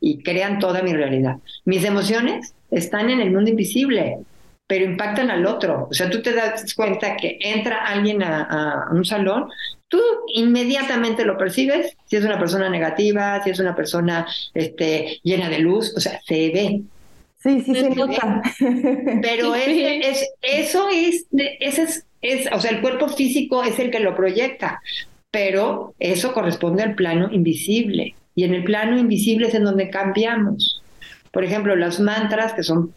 [0.00, 1.36] y crean toda mi realidad.
[1.64, 4.18] Mis emociones están en el mundo invisible,
[4.66, 5.88] pero impactan al otro.
[5.90, 9.48] O sea, tú te das cuenta que entra alguien a, un salón,
[9.96, 10.02] tú
[10.34, 15.60] inmediatamente lo percibes, si es una persona negativa, si es una persona este, llena de
[15.60, 16.82] luz, o sea, se ve.
[17.38, 18.42] Sí, sí se nota.
[19.22, 24.00] Pero es, eso es, ese es, es, o sea, el cuerpo físico es el que
[24.00, 24.82] lo proyecta,
[25.30, 28.14] pero eso corresponde al plano invisible.
[28.34, 30.82] Y en el plano invisible es en donde cambiamos.
[31.30, 32.92] Por ejemplo, los mantras, que son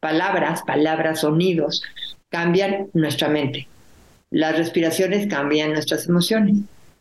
[0.00, 1.84] palabras, palabras, sonidos,
[2.30, 3.68] cambian nuestra mente.
[4.32, 6.56] Las respiraciones cambian nuestras emociones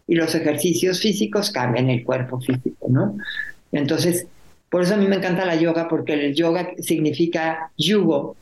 [0.05, 3.17] y los ejercicios físicos cambian el cuerpo físico, ¿no?
[3.71, 4.27] Entonces,
[4.69, 8.35] por eso a mí me encanta la yoga, porque el yoga significa yugo,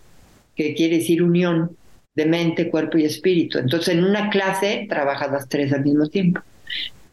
[0.55, 1.77] que quiere decir unión
[2.15, 3.59] de mente, cuerpo y espíritu.
[3.59, 6.41] Entonces, en una clase trabajas las tres al mismo tiempo.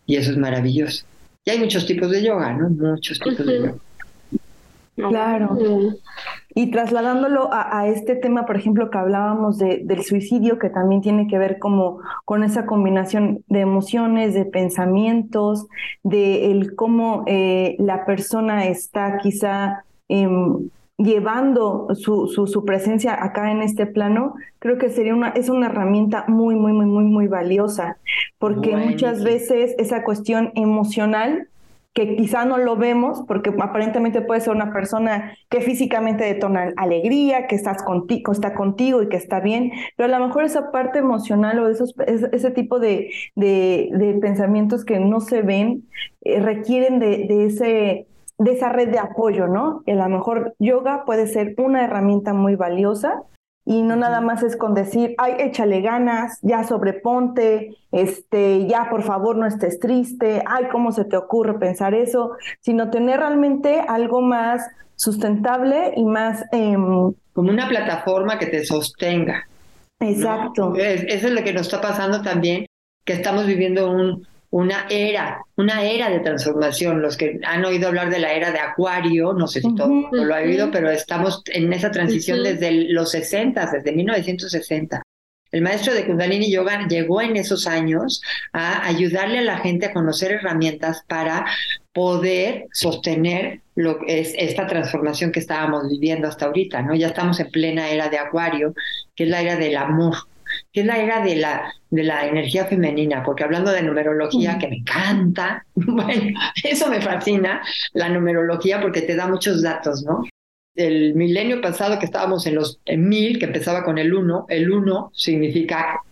[0.07, 1.05] Y eso es maravilloso.
[1.45, 2.71] Y hay muchos tipos de yoga, ¿no?
[2.71, 3.75] Muchos tipos de yoga.
[4.97, 5.59] Claro.
[6.59, 11.29] Y trasladándolo a, este tema, por ejemplo, que hablábamos de, del suicidio, que también tiene
[11.29, 15.67] que ver como con esa combinación de emociones, de pensamientos,
[16.03, 23.51] de el cómo eh, la persona está quizá em, llevando su, su, su, presencia acá
[23.51, 27.27] en este plano, creo que sería una, es una herramienta muy, muy, muy, muy, muy
[27.29, 27.99] valiosa,
[28.39, 31.49] porque muchas veces esa cuestión emocional
[31.97, 37.47] que quizá no lo vemos, porque aparentemente puede ser una persona que físicamente detona alegría,
[37.47, 40.99] que estás contigo, está contigo y que está bien, pero a lo mejor esa parte
[40.99, 45.85] emocional o esos, ese tipo de, de, pensamientos que no se ven
[46.21, 49.83] eh, requieren de, de, ese, de esa red de apoyo, ¿no?
[49.87, 53.23] A lo mejor yoga puede ser una herramienta muy valiosa
[53.69, 59.03] y no nada más es con decir, ay, échale ganas, ya sobreponte, este, ya por
[59.03, 62.37] favor no estés triste, ay, ¿cómo se te ocurre pensar eso?
[62.61, 64.65] Sino tener realmente algo más
[64.95, 66.45] sustentable y más...
[66.53, 69.49] Em, Como una plataforma que te sostenga.
[69.99, 70.75] Exacto.
[70.77, 72.67] eso es lo que nos está pasando también,
[73.05, 74.27] que estamos viviendo un,
[74.57, 77.03] una era, una era de transformación.
[77.03, 80.35] Los que han oído hablar de la era de Acuario, no sé si todo lo
[80.35, 85.03] ha oído, pero estamos en esa transición desde los 60, desde 1960.
[85.53, 88.23] El maestro de Kundalini Yoga llegó en esos años
[88.55, 91.45] a ayudarle a la gente a conocer herramientas para
[91.93, 96.95] poder sostener lo que es esta transformación que estábamos viviendo hasta ahorita, ¿no?
[96.95, 98.75] Ya estamos en plena era de Acuario,
[99.15, 100.17] que es la era del amor,
[100.77, 104.69] que es la era de la, de la energía femenina, porque hablando de numerología, que
[104.69, 107.63] me encanta, bueno, eso me fascina,
[107.95, 110.23] la numerología, porque te da muchos datos, ¿no?
[110.75, 114.71] El milenio pasado que estábamos en los en mil, que empezaba con el uno, el
[114.71, 116.03] uno significa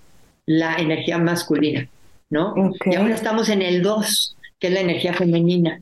[0.47, 1.87] la energía masculina,
[2.31, 2.55] ¿no?
[2.87, 5.79] Y ahora estamos en el dos, que es la energía femenina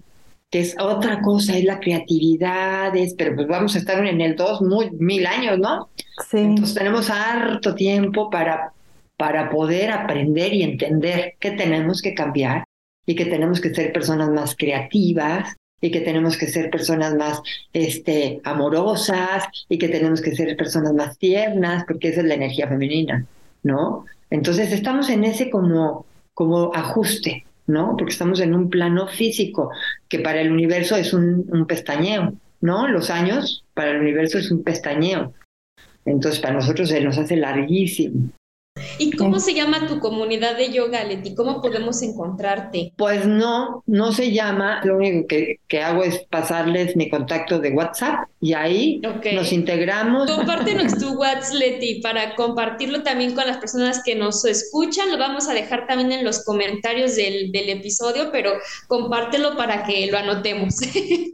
[0.52, 4.36] que es otra cosa, es la creatividad, es, pero pues vamos a estar en el
[4.36, 5.88] 2 muy, mil años, ¿no?
[6.30, 6.36] Sí.
[6.36, 8.74] Entonces tenemos harto tiempo para,
[9.16, 12.64] para poder aprender y entender que tenemos que cambiar
[13.06, 17.40] y que tenemos que ser personas más creativas y que tenemos que ser personas más
[17.72, 22.68] este, amorosas y que tenemos que ser personas más tiernas, porque esa es la energía
[22.68, 23.24] femenina,
[23.62, 24.04] ¿no?
[24.28, 27.96] Entonces estamos en ese como, como ajuste, ¿no?
[27.96, 29.70] Porque estamos en un plano físico,
[30.08, 32.88] que para el universo es un, pestañeo, ¿no?
[32.88, 35.32] Los años para el universo es un pestañeo.
[36.04, 38.30] Entonces para nosotros se nos hace larguísimo.
[38.98, 41.34] ¿Y cómo se llama tu comunidad de yoga, Leti?
[41.34, 42.92] ¿Cómo podemos encontrarte?
[42.96, 44.80] Pues no, no se llama.
[44.84, 49.02] Lo único que, que hago es pasarles mi contacto de WhatsApp y ahí
[49.34, 50.30] nos integramos.
[50.30, 55.10] Compártenos tu WhatsApp, Leti, para compartirlo también con las personas que nos escuchan.
[55.10, 58.52] Lo vamos a dejar también en los comentarios del, del episodio, pero
[58.88, 60.76] compártelo para que lo anotemos.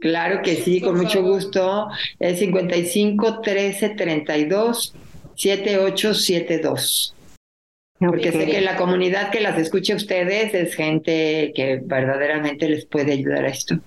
[0.01, 1.87] Claro que sí, Por con mucho gusto.
[2.19, 4.93] Es 55 13 32
[5.35, 7.15] 7872.
[7.99, 12.85] Porque sé que la comunidad que las escucha a ustedes es gente que verdaderamente les
[12.85, 13.79] puede ayudar a esto.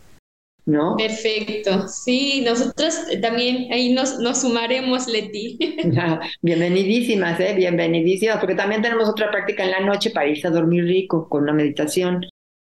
[0.64, 0.96] ¿No?
[0.96, 1.88] Perfecto.
[1.88, 5.58] Sí, nosotros también ahí nos, nos sumaremos, Leti.
[6.42, 7.54] Bienvenidísimas, ¿eh?
[7.56, 11.44] Bienvenidísimas, porque también tenemos otra práctica en la noche para irse a dormir rico con
[11.44, 12.24] una meditación.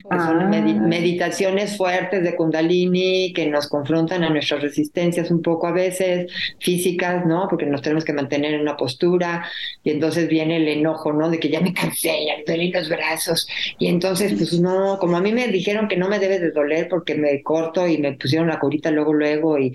[0.09, 0.49] Que son Ah.
[0.49, 6.31] medi- meditaciones fuertes de Kundalini que nos confrontan a nuestras resistencias un poco a veces,
[6.61, 7.49] físicas, ¿no?
[7.51, 9.45] Porque nos tenemos que mantener en una postura
[9.83, 11.29] y entonces viene el enojo, ¿no?
[11.29, 13.49] De que ya me cansé, ya me duelen los brazos.
[13.81, 16.89] Y entonces, pues no, como a mí me dijeron que no me debe de doler
[16.89, 19.73] porque me corto y me pusieron la curita luego, luego y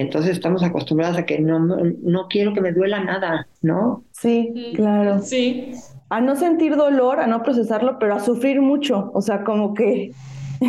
[0.00, 4.04] entonces estamos acostumbradas a que no, no quiero que me duela nada, ¿no?
[4.12, 5.20] Sí, claro.
[5.22, 5.72] Sí.
[6.08, 9.10] A no sentir dolor, a no procesarlo, pero a sufrir mucho.
[9.14, 10.12] O sea, como que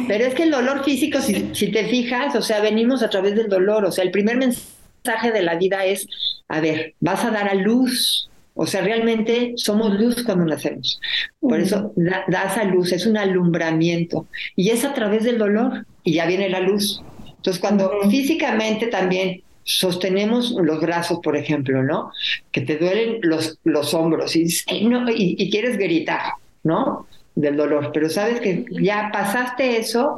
[0.08, 3.36] Pero es que el dolor físico, si, si te fijas, o sea, venimos a través
[3.36, 3.86] del dolor.
[3.86, 6.08] O sea, el primer mensaje de la vida es,
[6.48, 8.30] a ver, vas a dar a luz.
[8.60, 11.00] O sea, realmente somos luz cuando nacemos.
[11.40, 14.26] Por eso da- das a luz, es un alumbramiento.
[14.56, 17.04] Y es a través del dolor y ya viene la luz.
[17.48, 18.10] Entonces, cuando Ujú.
[18.12, 22.12] físicamente también sostenemos los brazos, por ejemplo, ¿no?
[22.52, 26.34] Que te duelen los, los hombros y, dices, "Ay, no", y, y quieres gritar,
[26.64, 27.08] ¿no?
[27.36, 27.92] Del dolor.
[27.94, 30.18] Pero sabes que ya pasaste eso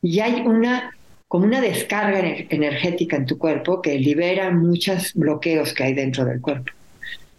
[0.00, 0.92] y hay una
[1.26, 6.24] como una descarga ener- energética en tu cuerpo que libera muchos bloqueos que hay dentro
[6.24, 6.70] del cuerpo.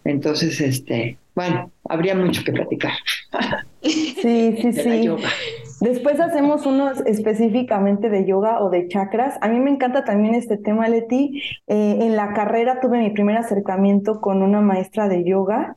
[0.04, 2.92] Entonces, este, bueno, habría mucho que platicar
[3.82, 5.02] sí, sí, de la sí.
[5.04, 5.30] yoga.
[5.84, 9.36] Después hacemos unos específicamente de yoga o de chakras.
[9.42, 11.42] A mí me encanta también este tema, Leti.
[11.66, 15.76] Eh, en la carrera tuve mi primer acercamiento con una maestra de yoga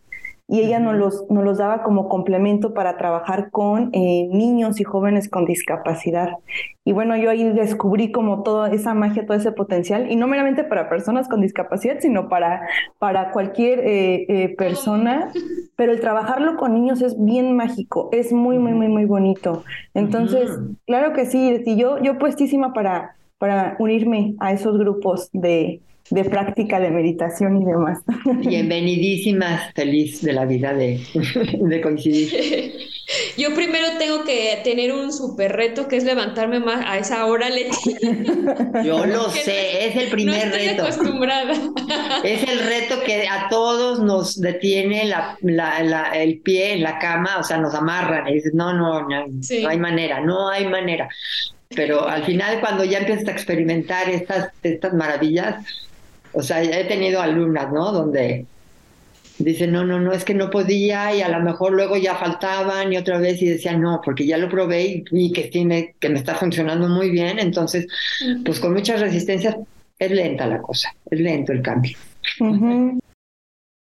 [0.50, 4.86] y ella nos los, nos los daba como complemento para trabajar con eh, niños y
[4.86, 6.30] jóvenes con discapacidad.
[6.86, 10.64] Y bueno, yo ahí descubrí como toda esa magia, todo ese potencial, y no meramente
[10.64, 12.62] para personas con discapacidad, sino para,
[12.98, 15.32] para cualquier eh, eh, persona.
[15.76, 19.66] Pero el trabajarlo con niños es bien mágico, es muy, muy, muy, muy bonito.
[19.94, 20.50] Entonces,
[20.86, 26.24] claro que sí, Leti, yo, yo puestísima para, para unirme a esos grupos de, de
[26.26, 28.00] práctica de meditación y demás.
[28.26, 31.00] Bienvenidísimas, feliz de la vida de,
[31.60, 32.32] de coincidir.
[33.38, 37.50] Yo primero tengo que tener un super reto que es levantarme más a esa hora,
[37.50, 37.96] Leti.
[38.84, 40.84] Yo lo sé, es el No primer estoy reto.
[40.84, 41.54] acostumbrada.
[42.26, 47.00] Es el reto que a todos nos detiene la, la- la- el pie en la
[47.00, 49.64] cama, o sea, nos amarran y dices, no, no, no, Sí.
[49.64, 51.08] no hay manera, no hay manera.
[51.70, 55.66] Pero al final, cuando ya empiezas a experimentar estas, estas maravillas,
[56.38, 57.92] o sea, he tenido alumnas, ¿no?
[57.92, 58.46] Donde
[59.40, 62.94] dicen, no, no, no, es que no podía y a lo mejor luego ya faltaban
[62.94, 65.96] y otra vez y decían, no, porque ya lo probé y, y que, sí me,
[66.00, 67.88] que me está funcionando muy bien, entonces,
[68.46, 69.56] pues con muchas resistencias
[69.98, 71.98] es lenta la cosa, es lento el cambio.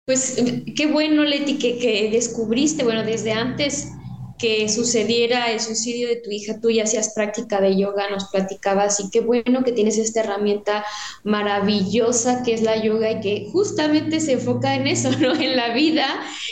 [0.06, 0.42] Pues
[0.74, 3.92] qué bueno, Leti, que, que descubriste, bueno, desde antes
[4.40, 8.98] que sucediera el suicidio de tu hija, tú ya hacías práctica de yoga, nos platicabas,
[9.00, 10.84] y qué bueno que tienes esta herramienta
[11.24, 15.34] maravillosa que es la yoga y que justamente se enfoca en eso, ¿no?
[15.34, 16.06] En la vida,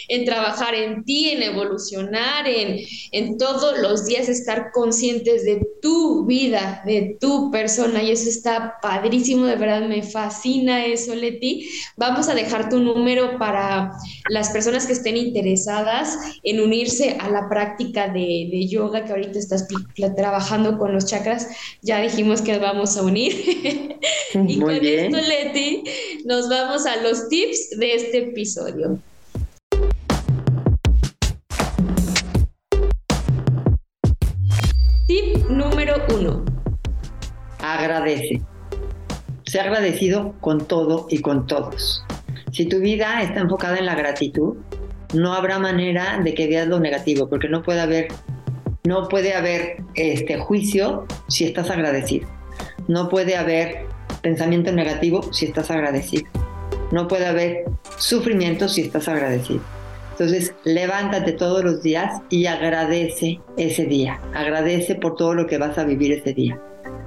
[0.08, 2.78] en trabajar en ti, en evolucionar, en,
[3.12, 8.74] en todos los días estar conscientes de tu vida, de tu persona, y eso está
[8.82, 11.70] padrísimo, de verdad me fascina eso, Leti.
[11.96, 13.92] Vamos a dejar tu número para
[14.28, 17.77] las personas que estén interesadas en unirse a la práctica
[18.08, 19.66] de, de yoga que ahorita estás
[20.16, 21.48] trabajando con los chakras.
[21.82, 23.32] Ya dijimos que vamos a unir.
[24.34, 25.14] y Muy con bien.
[25.14, 25.84] esto, Leti,
[26.24, 28.98] nos vamos a los tips de este episodio.
[35.06, 36.44] Tip número uno.
[37.60, 38.42] agradece.
[39.46, 42.04] Sé agradecido con todo y con todos.
[42.52, 44.56] Si tu vida está enfocada en la gratitud,
[45.14, 48.08] no habrá manera de que veas lo negativo, porque no puede haber,
[48.84, 52.28] no puede haber este juicio si estás agradecido.
[52.86, 53.86] No puede haber
[54.22, 56.28] pensamiento negativo si estás agradecido.
[56.90, 57.64] No puede haber
[57.98, 59.60] sufrimiento si estás agradecido.
[60.12, 64.20] Entonces, levántate todos los días y agradece ese día.
[64.34, 66.60] Agradece por todo lo que vas a vivir ese día.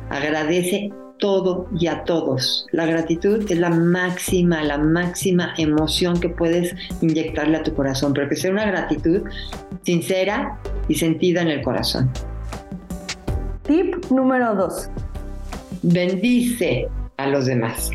[0.09, 0.91] Agradece
[1.21, 2.65] todo y a todos.
[2.71, 8.27] La gratitud es la máxima, la máxima emoción que puedes inyectarle a tu corazón, pero
[8.27, 9.21] que sea una gratitud
[9.83, 10.59] sincera
[10.89, 12.11] y sentida en el corazón.
[13.63, 14.89] Tip número dos.
[15.83, 17.91] Bendice a los demás.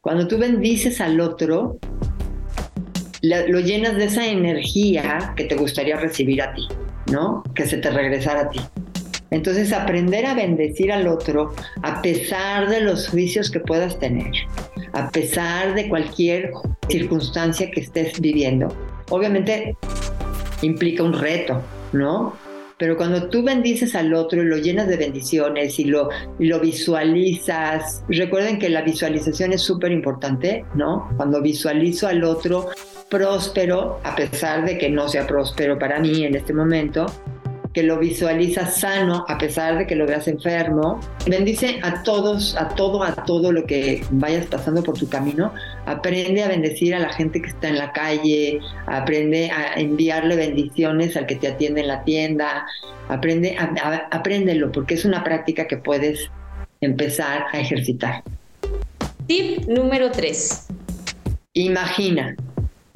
[0.00, 1.78] Cuando tú bendices al otro,
[3.22, 6.66] lo llenas de esa energía que te gustaría recibir a ti,
[7.12, 7.44] ¿no?
[7.54, 8.60] Que se te regresara a ti.
[9.30, 14.32] Entonces, aprender a bendecir al otro a pesar de los juicios que puedas tener,
[14.92, 16.52] a pesar de cualquier
[16.88, 18.68] circunstancia que estés viviendo.
[19.10, 19.76] Obviamente
[20.62, 21.60] implica un reto,
[21.92, 22.34] ¿no?
[22.78, 28.04] Pero cuando tú bendices al otro y lo llenas de bendiciones y lo, lo visualizas,
[28.08, 31.08] recuerden que la visualización es súper importante, ¿no?
[31.16, 32.68] Cuando visualizo al otro
[33.08, 37.06] próspero, a pesar de que no sea próspero para mí en este momento,
[37.76, 40.98] que lo visualizas sano a pesar de que lo veas enfermo.
[41.26, 45.52] Bendice a todos, a todo, a todo lo que vayas pasando por tu camino.
[45.84, 51.18] Aprende a bendecir a la gente que está en la calle, aprende a enviarle bendiciones
[51.18, 52.64] al que te atiende en la tienda.
[53.10, 56.30] Aprende, a, apréndelo porque es una práctica que puedes
[56.80, 58.22] empezar a ejercitar.
[59.26, 60.68] Tip número 3.
[61.52, 62.36] Imagina,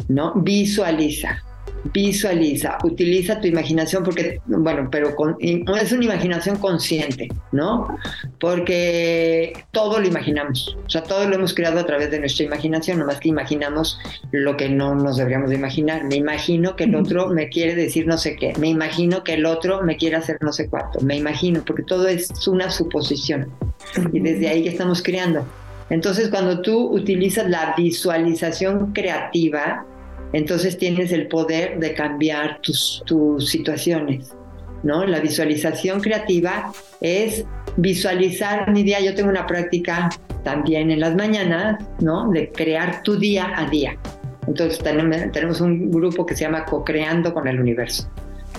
[0.09, 0.33] ¿no?
[0.37, 1.45] Visualiza
[1.85, 5.15] visualiza, utiliza tu imaginación porque, bueno, pero
[5.81, 7.99] es una imaginación consciente, ¿no?
[8.39, 12.99] Porque todo lo imaginamos, o sea, todo lo hemos creado a través de nuestra imaginación,
[12.99, 13.99] nomás que imaginamos
[14.33, 16.05] lo que no nos deberíamos de imaginar.
[16.05, 19.47] Me imagino que el otro me quiere decir no sé qué, me imagino que el
[19.47, 23.51] otro me quiere hacer no sé cuánto, me imagino, porque todo es una suposición
[24.13, 25.47] y desde ahí que estamos creando.
[25.91, 29.85] Entonces, cuando tú utilizas la visualización creativa,
[30.33, 34.33] entonces tienes el poder de cambiar tus, tus situaciones.
[34.83, 35.05] ¿no?
[35.05, 37.45] La visualización creativa es
[37.77, 39.01] visualizar mi día.
[39.01, 40.09] Yo tengo una práctica
[40.43, 42.31] también en las mañanas, ¿no?
[42.31, 43.97] De crear tu día a día.
[44.47, 44.79] Entonces
[45.33, 48.11] tenemos un grupo que se llama Co-creando con el universo,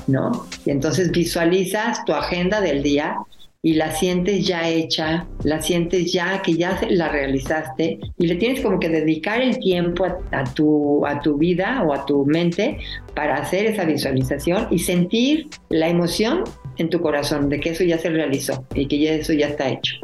[0.07, 0.45] ¿no?
[0.65, 3.17] Y entonces visualizas tu agenda del día
[3.63, 8.61] y la sientes ya hecha, la sientes ya que ya la realizaste y le tienes
[8.61, 12.79] como que dedicar el tiempo a, tu, a tu vida o a tu mente
[13.13, 16.43] para hacer esa visualización y sentir la emoción
[16.77, 19.69] en tu corazón de que eso ya se realizó y que ya eso ya está
[19.69, 19.97] hecho.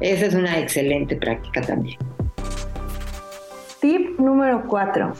[0.00, 1.98] Esa es una excelente práctica también.
[3.80, 5.12] Tip número 4.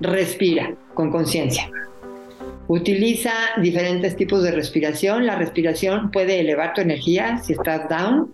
[0.00, 1.70] Respira con conciencia.
[2.70, 5.26] Utiliza diferentes tipos de respiración.
[5.26, 8.32] La respiración puede elevar tu energía si estás down.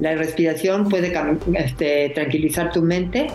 [0.00, 1.12] La respiración puede
[1.52, 3.26] este, tranquilizar tu mente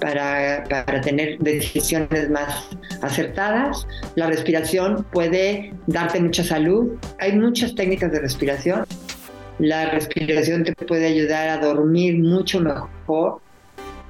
[0.00, 2.70] para, para, tener decisiones más
[3.02, 3.86] acertadas.
[4.14, 6.94] La respiración puede darte mucha salud.
[7.18, 8.86] Hay muchas técnicas de respiración.
[9.58, 13.42] La respiración te puede ayudar a dormir mucho mejor.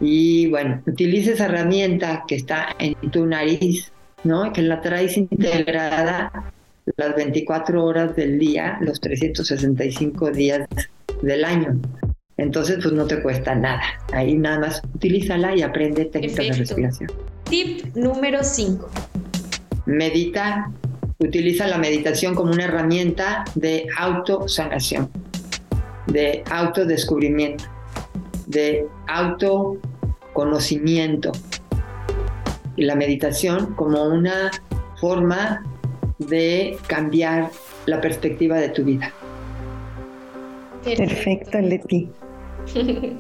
[0.00, 3.90] Y bueno, utiliza esa herramienta que está en tu nariz
[4.24, 4.52] ¿no?
[4.52, 6.52] Que la traes integrada
[6.96, 10.66] las 24 horas del día, los 365 días
[11.22, 11.78] del año.
[12.36, 13.82] Entonces, pues no te cuesta nada.
[14.12, 17.10] Ahí nada más utilízala y aprende técnicas de respiración.
[17.44, 18.88] Tip número 5.
[19.86, 20.70] Medita.
[21.20, 25.10] Utiliza la meditación como una herramienta de autosanación,
[26.06, 27.64] de autodescubrimiento,
[28.46, 31.32] de autoconocimiento,
[32.78, 34.50] la meditación como una
[35.00, 35.64] forma
[36.18, 37.50] de cambiar
[37.86, 39.12] la perspectiva de tu vida.
[40.84, 42.08] Perfecto, Leti.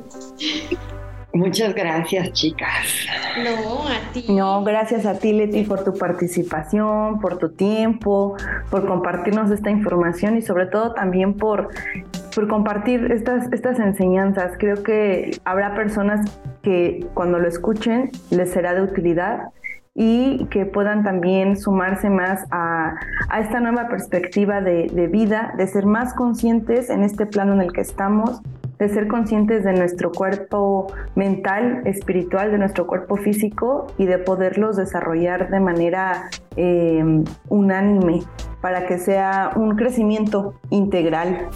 [1.34, 3.06] Muchas gracias, chicas.
[3.44, 4.24] No, a ti.
[4.28, 8.34] No, gracias a ti, Leti, por tu participación, por tu tiempo,
[8.70, 11.68] por compartirnos esta información y sobre todo también por,
[12.38, 14.52] por compartir estas, estas enseñanzas.
[14.60, 19.48] Creo que habrá personas que cuando lo escuchen les será de utilidad
[19.92, 22.94] y que puedan también sumarse más a,
[23.40, 27.80] esta nueva perspectiva de, vida, de ser más conscientes en este plano en el que
[27.80, 28.40] estamos,
[28.78, 30.86] de ser conscientes de nuestro cuerpo
[31.16, 38.20] mental, espiritual, de nuestro cuerpo físico y de poderlos desarrollar de manera eh, unánime
[38.60, 41.48] para que sea un crecimiento integral.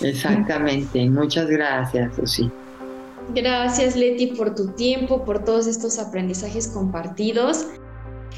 [0.00, 2.50] Exactamente, muchas gracias, Susi.
[3.34, 7.66] Gracias Leti por tu tiempo, por todos estos aprendizajes compartidos.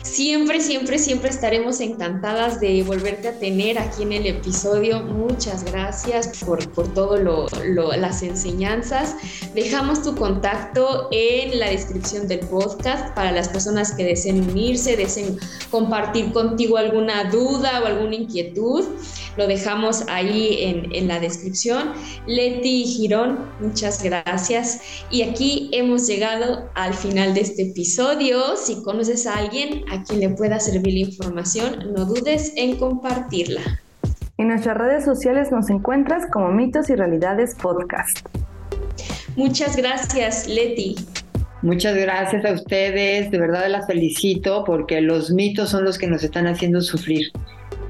[0.02, 5.00] Siempre, siempre, siempre estaremos encantadas de volverte a tener aquí en el episodio.
[5.00, 7.48] Muchas gracias por, por todo lo,
[7.96, 9.16] las enseñanzas.
[9.54, 15.38] Dejamos tu contacto en la descripción del podcast para las personas que deseen unirse, deseen
[15.70, 18.84] compartir contigo alguna duda o alguna inquietud.
[19.36, 21.92] Lo dejamos ahí en, en la descripción.
[22.26, 24.80] Leti Girón, muchas gracias.
[25.10, 28.56] Y aquí hemos llegado al final de este episodio.
[28.56, 33.60] Si conoces a alguien a quien le pueda servir la información, no dudes en compartirla.
[34.38, 38.18] En nuestras redes sociales nos encuentras como Mitos y Realidades Podcast.
[39.34, 40.96] Muchas gracias, Leti.
[41.62, 46.22] Muchas gracias a ustedes, de verdad las felicito porque los mitos son los que nos
[46.22, 47.32] están haciendo sufrir.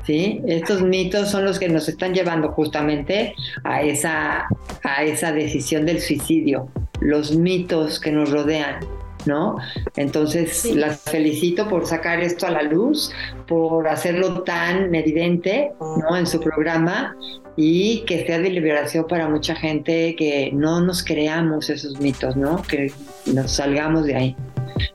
[0.07, 0.41] ¿Sí?
[0.47, 3.35] Estos mitos son los que nos están llevando justamente
[3.65, 4.47] a esa,
[4.85, 6.69] a esa decisión del suicidio,
[7.01, 8.79] los mitos que nos rodean.
[9.27, 9.57] ¿no?
[9.97, 13.13] Entonces las felicito por sacar esto a la luz,
[13.49, 16.17] por hacerlo tan evidente, ¿no?
[16.17, 17.17] En su programa
[17.57, 22.63] y que sea de liberación para mucha gente que no nos creamos esos mitos, ¿no?
[22.63, 22.93] Que
[23.27, 24.37] nos salgamos de ahí.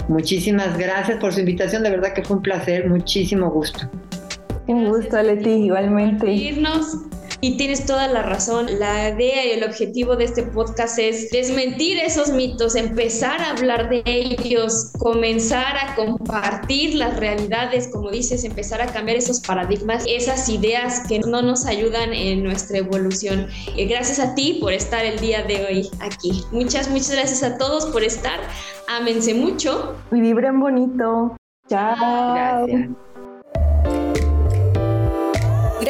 [0.07, 3.89] Muchísimas gracias por su invitación, de verdad que fue un placer, muchísimo gusto.
[4.71, 6.31] Un gusto, Leti, igualmente.
[6.31, 6.97] Irnos.
[7.43, 8.67] Y tienes toda la razón.
[8.79, 13.89] La idea y el objetivo de este podcast es desmentir esos mitos, empezar a hablar
[13.89, 20.47] de ellos, comenzar a compartir las realidades, como dices, empezar a cambiar esos paradigmas, esas
[20.49, 23.47] ideas que no nos ayudan en nuestra evolución.
[23.75, 26.43] Y gracias a ti por estar el día de hoy aquí.
[26.51, 28.39] Muchas, muchas gracias a todos por estar.
[28.87, 29.95] Ámense mucho.
[30.11, 31.35] Y vibren bonito.
[31.67, 32.35] Chao.
[32.35, 33.10] Gracias.